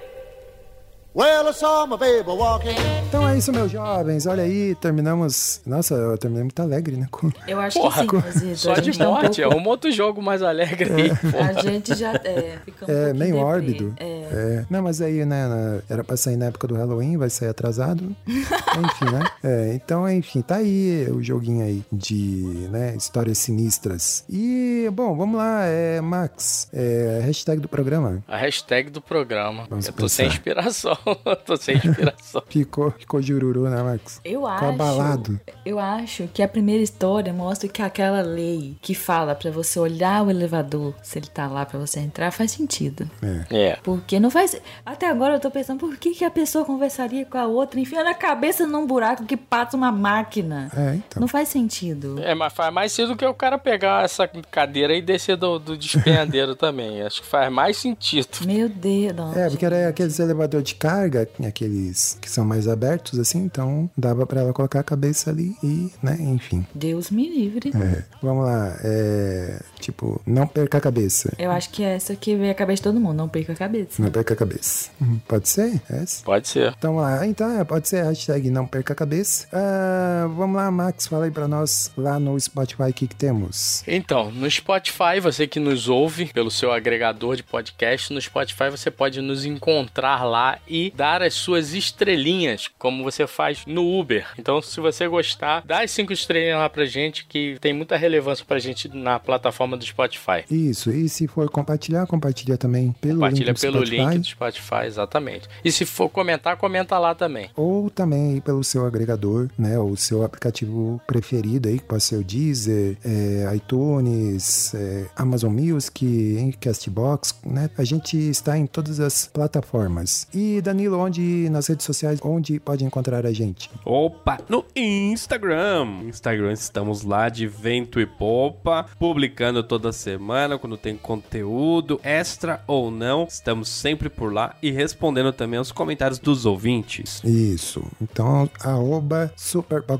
Então 3.09 3.29
é 3.29 3.37
isso, 3.37 3.53
meus 3.53 3.70
jovens. 3.73 4.27
Olha 4.27 4.44
aí, 4.44 4.77
terminamos. 4.77 5.61
Nossa, 5.66 5.94
eu 5.94 6.16
terminei 6.16 6.44
muito 6.44 6.62
alegre, 6.62 6.96
né? 6.96 7.09
Com- 7.11 7.33
Eu 7.49 7.59
acho 7.61 7.81
Porra, 7.81 8.07
que 8.07 8.33
sim, 8.33 8.38
Zito. 8.55 8.57
Só 8.59 8.73
a 8.73 8.75
de 8.79 8.87
gente 8.87 8.99
tá 8.99 9.09
um 9.09 9.12
morte, 9.14 9.40
pouco- 9.42 9.57
arruma 9.57 9.70
outro 9.70 9.90
jogo 9.90 10.23
mais 10.23 10.40
alegre 10.40 10.92
aí. 10.92 11.09
porra. 11.16 11.51
A 11.51 11.62
gente 11.62 11.94
já 11.96 12.12
é, 12.14 12.59
fica 12.64 12.87
um 12.87 12.90
É, 12.90 13.12
meio 13.12 13.33
deprê. 13.33 13.33
mórbido. 13.33 13.94
É. 13.99 14.05
É. 14.05 14.64
Não, 14.70 14.83
mas 14.83 15.01
aí, 15.03 15.25
né, 15.25 15.49
na- 15.49 15.81
era 15.90 16.05
pra 16.05 16.16
sair 16.16 16.37
na 16.37 16.46
época 16.46 16.68
do 16.68 16.77
Halloween, 16.77 17.16
vai 17.16 17.29
sair 17.29 17.49
atrasado. 17.49 18.14
enfim, 18.27 19.05
né? 19.12 19.25
É, 19.42 19.73
então, 19.75 20.09
enfim, 20.09 20.42
tá 20.42 20.57
aí 20.57 21.09
o 21.11 21.20
joguinho 21.20 21.64
aí 21.64 21.83
de, 21.92 22.68
né, 22.70 22.94
histórias 22.96 23.37
sinistras. 23.38 24.25
E, 24.31 24.88
bom, 24.92 25.16
vamos 25.16 25.37
lá, 25.38 25.64
é, 25.64 26.01
Max, 26.01 26.68
é, 26.73 27.20
hashtag 27.25 27.61
do 27.61 27.68
programa. 27.68 28.23
A 28.29 28.37
hashtag 28.37 28.90
do 28.90 29.01
programa. 29.01 29.66
Vamos 29.68 29.88
eu 29.88 29.92
tô 29.92 30.09
sem 30.09 30.29
inspiração. 30.29 30.96
Eu 31.07 31.37
tô 31.37 31.57
sem 31.57 31.77
inspiração. 31.77 32.43
Ficou, 32.49 32.91
ficou 32.91 33.21
jururu, 33.23 33.69
né, 33.69 33.83
Max? 33.83 34.21
Eu 34.25 34.41
Ficou 34.41 34.47
acho. 34.49 34.65
abalado. 34.67 35.41
Eu 35.65 35.79
acho 35.79 36.29
que 36.33 36.43
a 36.43 36.49
primeira 36.49 36.83
história 36.83 37.33
mostra 37.33 37.69
que 37.69 37.83
aquela 37.83 38.21
lei 38.23 38.77
que 38.81 38.95
fala 38.95 39.35
pra 39.35 39.51
você 39.51 39.79
olhar 39.79 40.25
o 40.25 40.31
elevador, 40.31 40.95
se 41.03 41.19
ele 41.19 41.27
tá 41.27 41.47
lá 41.47 41.65
pra 41.67 41.79
você 41.79 42.01
entrar, 42.01 42.31
faz 42.31 42.51
sentido. 42.53 43.09
É. 43.51 43.79
Porque 43.83 44.19
não 44.21 44.31
faz. 44.31 44.61
Até 44.85 45.09
agora 45.09 45.35
eu 45.35 45.41
tô 45.41 45.51
pensando, 45.51 45.79
por 45.79 45.97
que, 45.97 46.11
que 46.13 46.25
a 46.25 46.31
pessoa 46.31 46.65
conversaria 46.65 47.25
com 47.25 47.39
a 47.39 47.47
outra 47.47 47.79
enfiando 47.81 48.09
a 48.09 48.15
cabeça 48.15 48.67
num 48.67 48.87
buraco 48.87 49.25
que 49.25 49.37
passa 49.37 49.77
uma 49.77 49.93
máquina? 49.93 50.71
É, 50.77 50.95
então. 50.97 51.21
Não 51.21 51.29
faz 51.29 51.49
sentido. 51.49 52.21
É, 52.23 52.35
mas 52.35 52.53
faz 52.53 52.73
mais 52.73 52.93
sentido 52.93 53.17
que 53.17 53.25
o 53.27 53.35
cara 53.35 53.59
pegar 53.59 54.05
essa 54.05 54.27
cadeira 54.29 54.95
e 54.95 55.03
descer 55.03 55.37
do, 55.37 55.59
do 55.59 55.77
despenhadeiro 55.77 56.55
também. 56.57 57.03
Acho 57.03 57.23
que 57.23 57.27
faz 57.29 57.51
mais 57.53 57.77
sentido. 57.77 58.29
Meu 58.45 58.69
Deus, 58.69 59.15
não. 59.15 59.33
É, 59.35 59.49
porque 59.49 59.65
era 59.65 59.89
aqueles 59.89 60.19
elevador 60.19 60.63
de 60.63 60.75
carga, 60.90 61.29
aqueles 61.46 62.18
que 62.20 62.29
são 62.29 62.44
mais 62.44 62.66
abertos, 62.66 63.18
assim, 63.18 63.38
então 63.38 63.88
dava 63.96 64.26
pra 64.26 64.40
ela 64.40 64.53
colocar 64.53 64.81
a 64.81 64.83
cabeça 64.83 65.31
ali 65.31 65.55
e, 65.62 65.90
né, 66.03 66.16
enfim. 66.18 66.66
Deus 66.74 67.11
me 67.12 67.29
livre. 67.29 67.70
É, 67.74 68.03
vamos 68.20 68.44
lá, 68.44 68.76
é, 68.83 69.62
tipo, 69.79 70.20
não 70.26 70.48
perca 70.48 70.79
a 70.79 70.81
cabeça. 70.81 71.33
Eu 71.38 71.53
acho 71.53 71.70
que 71.70 71.85
é 71.85 71.94
essa 71.94 72.16
que 72.16 72.35
veio 72.35 72.50
a 72.50 72.55
cabeça 72.55 72.76
de 72.76 72.83
todo 72.83 72.98
mundo, 73.00 73.16
não 73.16 73.29
perca 73.29 73.53
a 73.53 73.57
cabeça. 73.57 74.03
Não 74.03 74.11
perca 74.11 74.35
a 74.35 74.37
cabeça. 74.37 74.90
Uhum. 75.00 75.20
Pode 75.29 75.48
ser? 75.48 75.81
Essa? 75.88 76.24
Pode 76.24 76.48
ser. 76.48 76.74
Então 76.76 76.96
lá, 76.96 77.24
então 77.24 77.59
é, 77.59 77.62
pode 77.62 77.88
ser 77.88 78.03
hashtag 78.03 78.50
não 78.50 78.66
perca 78.66 78.92
a 78.92 78.96
cabeça. 78.96 79.46
Ah, 79.53 80.26
vamos 80.37 80.57
lá, 80.57 80.70
Max, 80.70 81.07
fala 81.07 81.26
aí 81.26 81.31
pra 81.31 81.46
nós 81.46 81.92
lá 81.96 82.18
no 82.18 82.38
Spotify 82.38 82.90
o 82.90 82.92
que, 82.92 83.07
que 83.07 83.14
temos. 83.14 83.85
Então, 83.87 84.31
no 84.33 84.50
Spotify, 84.50 85.20
você 85.22 85.46
que 85.46 85.61
nos 85.61 85.88
ouve 85.88 86.33
pelo 86.33 86.50
seu 86.50 86.72
agregador 86.72 87.37
de 87.37 87.44
podcast, 87.44 88.12
no 88.12 88.20
Spotify 88.20 88.70
você 88.70 88.90
pode 88.90 89.20
nos 89.20 89.44
encontrar 89.44 90.24
lá 90.24 90.59
e 90.66 90.80
dar 90.97 91.23
as 91.23 91.35
suas 91.35 91.75
estrelinhas, 91.75 92.69
como 92.79 93.05
você 93.05 93.27
faz 93.27 93.64
no 93.66 93.99
Uber. 93.99 94.27
Então, 94.38 94.62
se 94.62 94.81
você 94.81 95.07
gostar, 95.07 95.62
dá 95.66 95.83
as 95.83 95.90
cinco 95.90 96.12
estrelinhas 96.12 96.59
lá 96.59 96.69
pra 96.69 96.85
gente, 96.85 97.27
que 97.27 97.59
tem 97.61 97.73
muita 97.73 97.97
relevância 97.97 98.45
pra 98.47 98.59
gente 98.59 98.88
na 98.88 99.19
plataforma 99.19 99.77
do 99.77 99.85
Spotify. 99.85 100.45
Isso, 100.51 100.90
e 100.90 101.09
se 101.09 101.27
for 101.27 101.49
compartilhar, 101.51 102.07
compartilha 102.07 102.57
também 102.57 102.93
pelo 103.01 103.16
Compartilha 103.21 103.47
link 103.49 103.57
do 103.57 103.61
pelo 103.61 103.87
Spotify. 103.87 103.97
link 104.03 104.19
do 104.19 104.27
Spotify, 104.27 104.87
exatamente. 104.87 105.49
E 105.64 105.71
se 105.73 105.85
for 105.85 106.09
comentar, 106.09 106.57
comenta 106.57 106.99
lá 106.99 107.14
também. 107.14 107.51
Ou 107.57 107.90
também 107.90 108.40
pelo 108.40 108.62
seu 108.64 108.87
agregador, 108.87 109.49
né? 109.59 109.79
O 109.79 109.97
seu 109.97 110.25
aplicativo 110.25 111.01
preferido 111.07 111.69
aí, 111.69 111.79
que 111.79 111.85
pode 111.85 112.03
ser 112.03 112.16
o 112.16 112.25
Deezer, 112.25 112.97
é, 113.05 113.55
iTunes, 113.57 114.75
é, 114.75 115.07
Amazon 115.16 115.53
Music, 115.53 116.57
Castbox, 116.61 117.35
né? 117.45 117.71
A 117.77 117.85
gente 117.85 118.16
está 118.16 118.57
em 118.57 118.66
todas 118.66 119.01
as 119.01 119.27
plataformas. 119.27 120.27
E 120.35 120.61
Danilo, 120.71 120.99
onde 120.99 121.49
nas 121.51 121.67
redes 121.67 121.85
sociais, 121.85 122.21
onde 122.23 122.61
pode 122.61 122.85
encontrar 122.85 123.27
a 123.27 123.33
gente? 123.33 123.69
Opa, 123.85 124.39
no 124.49 124.65
Instagram. 124.77 126.05
Instagram 126.05 126.53
estamos 126.53 127.03
lá 127.03 127.29
de 127.29 127.47
vento 127.47 128.01
e 128.01 128.07
popa, 128.07 128.87
publicando 128.99 129.65
toda 129.65 129.93
semana 129.93 130.59
quando 130.59 130.77
tem 130.77 130.97
conteúdo 130.97 132.01
extra 132.05 132.63
ou 132.69 132.89
não. 132.89 133.25
Estamos 133.25 133.69
sempre 133.69 134.09
por 134.09 134.33
lá 134.33 134.55
e 134.63 134.71
respondendo 134.71 135.33
também 135.33 135.59
aos 135.59 135.73
comentários 135.73 136.21
dos 136.21 136.47
ouvintes. 136.47 137.21
Isso. 137.25 137.83
Então, 138.01 138.49
arroba 138.61 139.33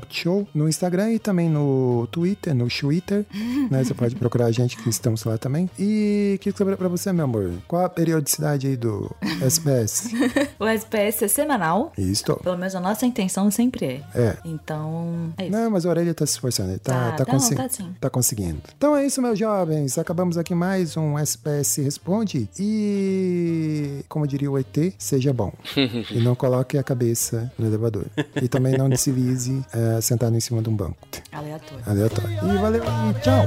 Show 0.09 0.47
no 0.53 0.69
Instagram 0.69 1.11
e 1.11 1.19
também 1.19 1.49
no 1.49 2.07
Twitter, 2.11 2.55
no 2.55 2.69
Twitter, 2.69 3.25
né? 3.69 3.83
Você 3.83 3.93
pode 3.93 4.15
procurar 4.15 4.45
a 4.45 4.51
gente 4.51 4.77
que 4.77 4.89
estamos 4.89 5.25
lá 5.25 5.37
também. 5.37 5.69
E 5.77 6.35
o 6.37 6.39
que 6.39 6.51
sobra 6.53 6.77
pra 6.77 6.87
você, 6.87 7.11
meu 7.11 7.25
amor? 7.25 7.51
Qual 7.67 7.83
a 7.83 7.89
periodicidade 7.89 8.67
aí 8.67 8.77
do 8.77 9.13
SPS? 9.41 10.11
O 10.61 10.67
SPS 10.67 11.23
é 11.23 11.27
semanal. 11.27 11.91
Isso. 11.97 12.35
Pelo 12.35 12.55
menos 12.55 12.75
a 12.75 12.79
nossa 12.79 13.03
intenção 13.05 13.49
sempre 13.49 13.85
é. 13.85 14.01
É. 14.13 14.37
Então, 14.45 15.33
é 15.37 15.45
isso. 15.47 15.51
Não, 15.51 15.71
mas 15.71 15.85
a 15.85 15.89
orelha 15.89 16.13
tá 16.13 16.23
se 16.25 16.33
esforçando, 16.33 16.69
ele 16.69 16.77
tá, 16.79 16.93
Tá, 16.93 17.11
tá, 17.13 17.25
tá, 17.25 17.31
consi- 17.31 17.55
tá 17.55 17.67
sim. 17.67 17.95
tá 17.99 18.09
conseguindo. 18.11 18.61
Então 18.77 18.95
é 18.95 19.03
isso, 19.05 19.19
meus 19.23 19.39
jovens. 19.39 19.97
Acabamos 19.97 20.37
aqui 20.37 20.53
mais 20.53 20.95
um 20.95 21.17
SPS 21.17 21.77
Responde. 21.83 22.47
E, 22.59 24.05
como 24.07 24.27
diria 24.27 24.51
o 24.51 24.57
ET, 24.59 24.93
seja 24.99 25.33
bom. 25.33 25.51
e 26.11 26.19
não 26.19 26.35
coloque 26.35 26.77
a 26.77 26.83
cabeça 26.83 27.51
no 27.57 27.65
elevador. 27.65 28.05
E 28.41 28.47
também 28.47 28.77
não 28.77 28.87
deslize 28.87 29.65
eh, 29.73 29.99
sentado 29.99 30.35
em 30.35 30.39
cima 30.39 30.61
de 30.61 30.69
um 30.69 30.75
banco. 30.75 30.95
Aleatório. 31.31 31.83
Aleatório. 31.87 32.29
E 32.31 32.57
valeu 32.59 32.83
e 32.83 33.19
tchau. 33.21 33.43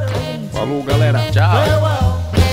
Falou, 0.52 0.82
galera. 0.82 1.30
Tchau! 1.30 1.48
Farewell. 1.52 2.43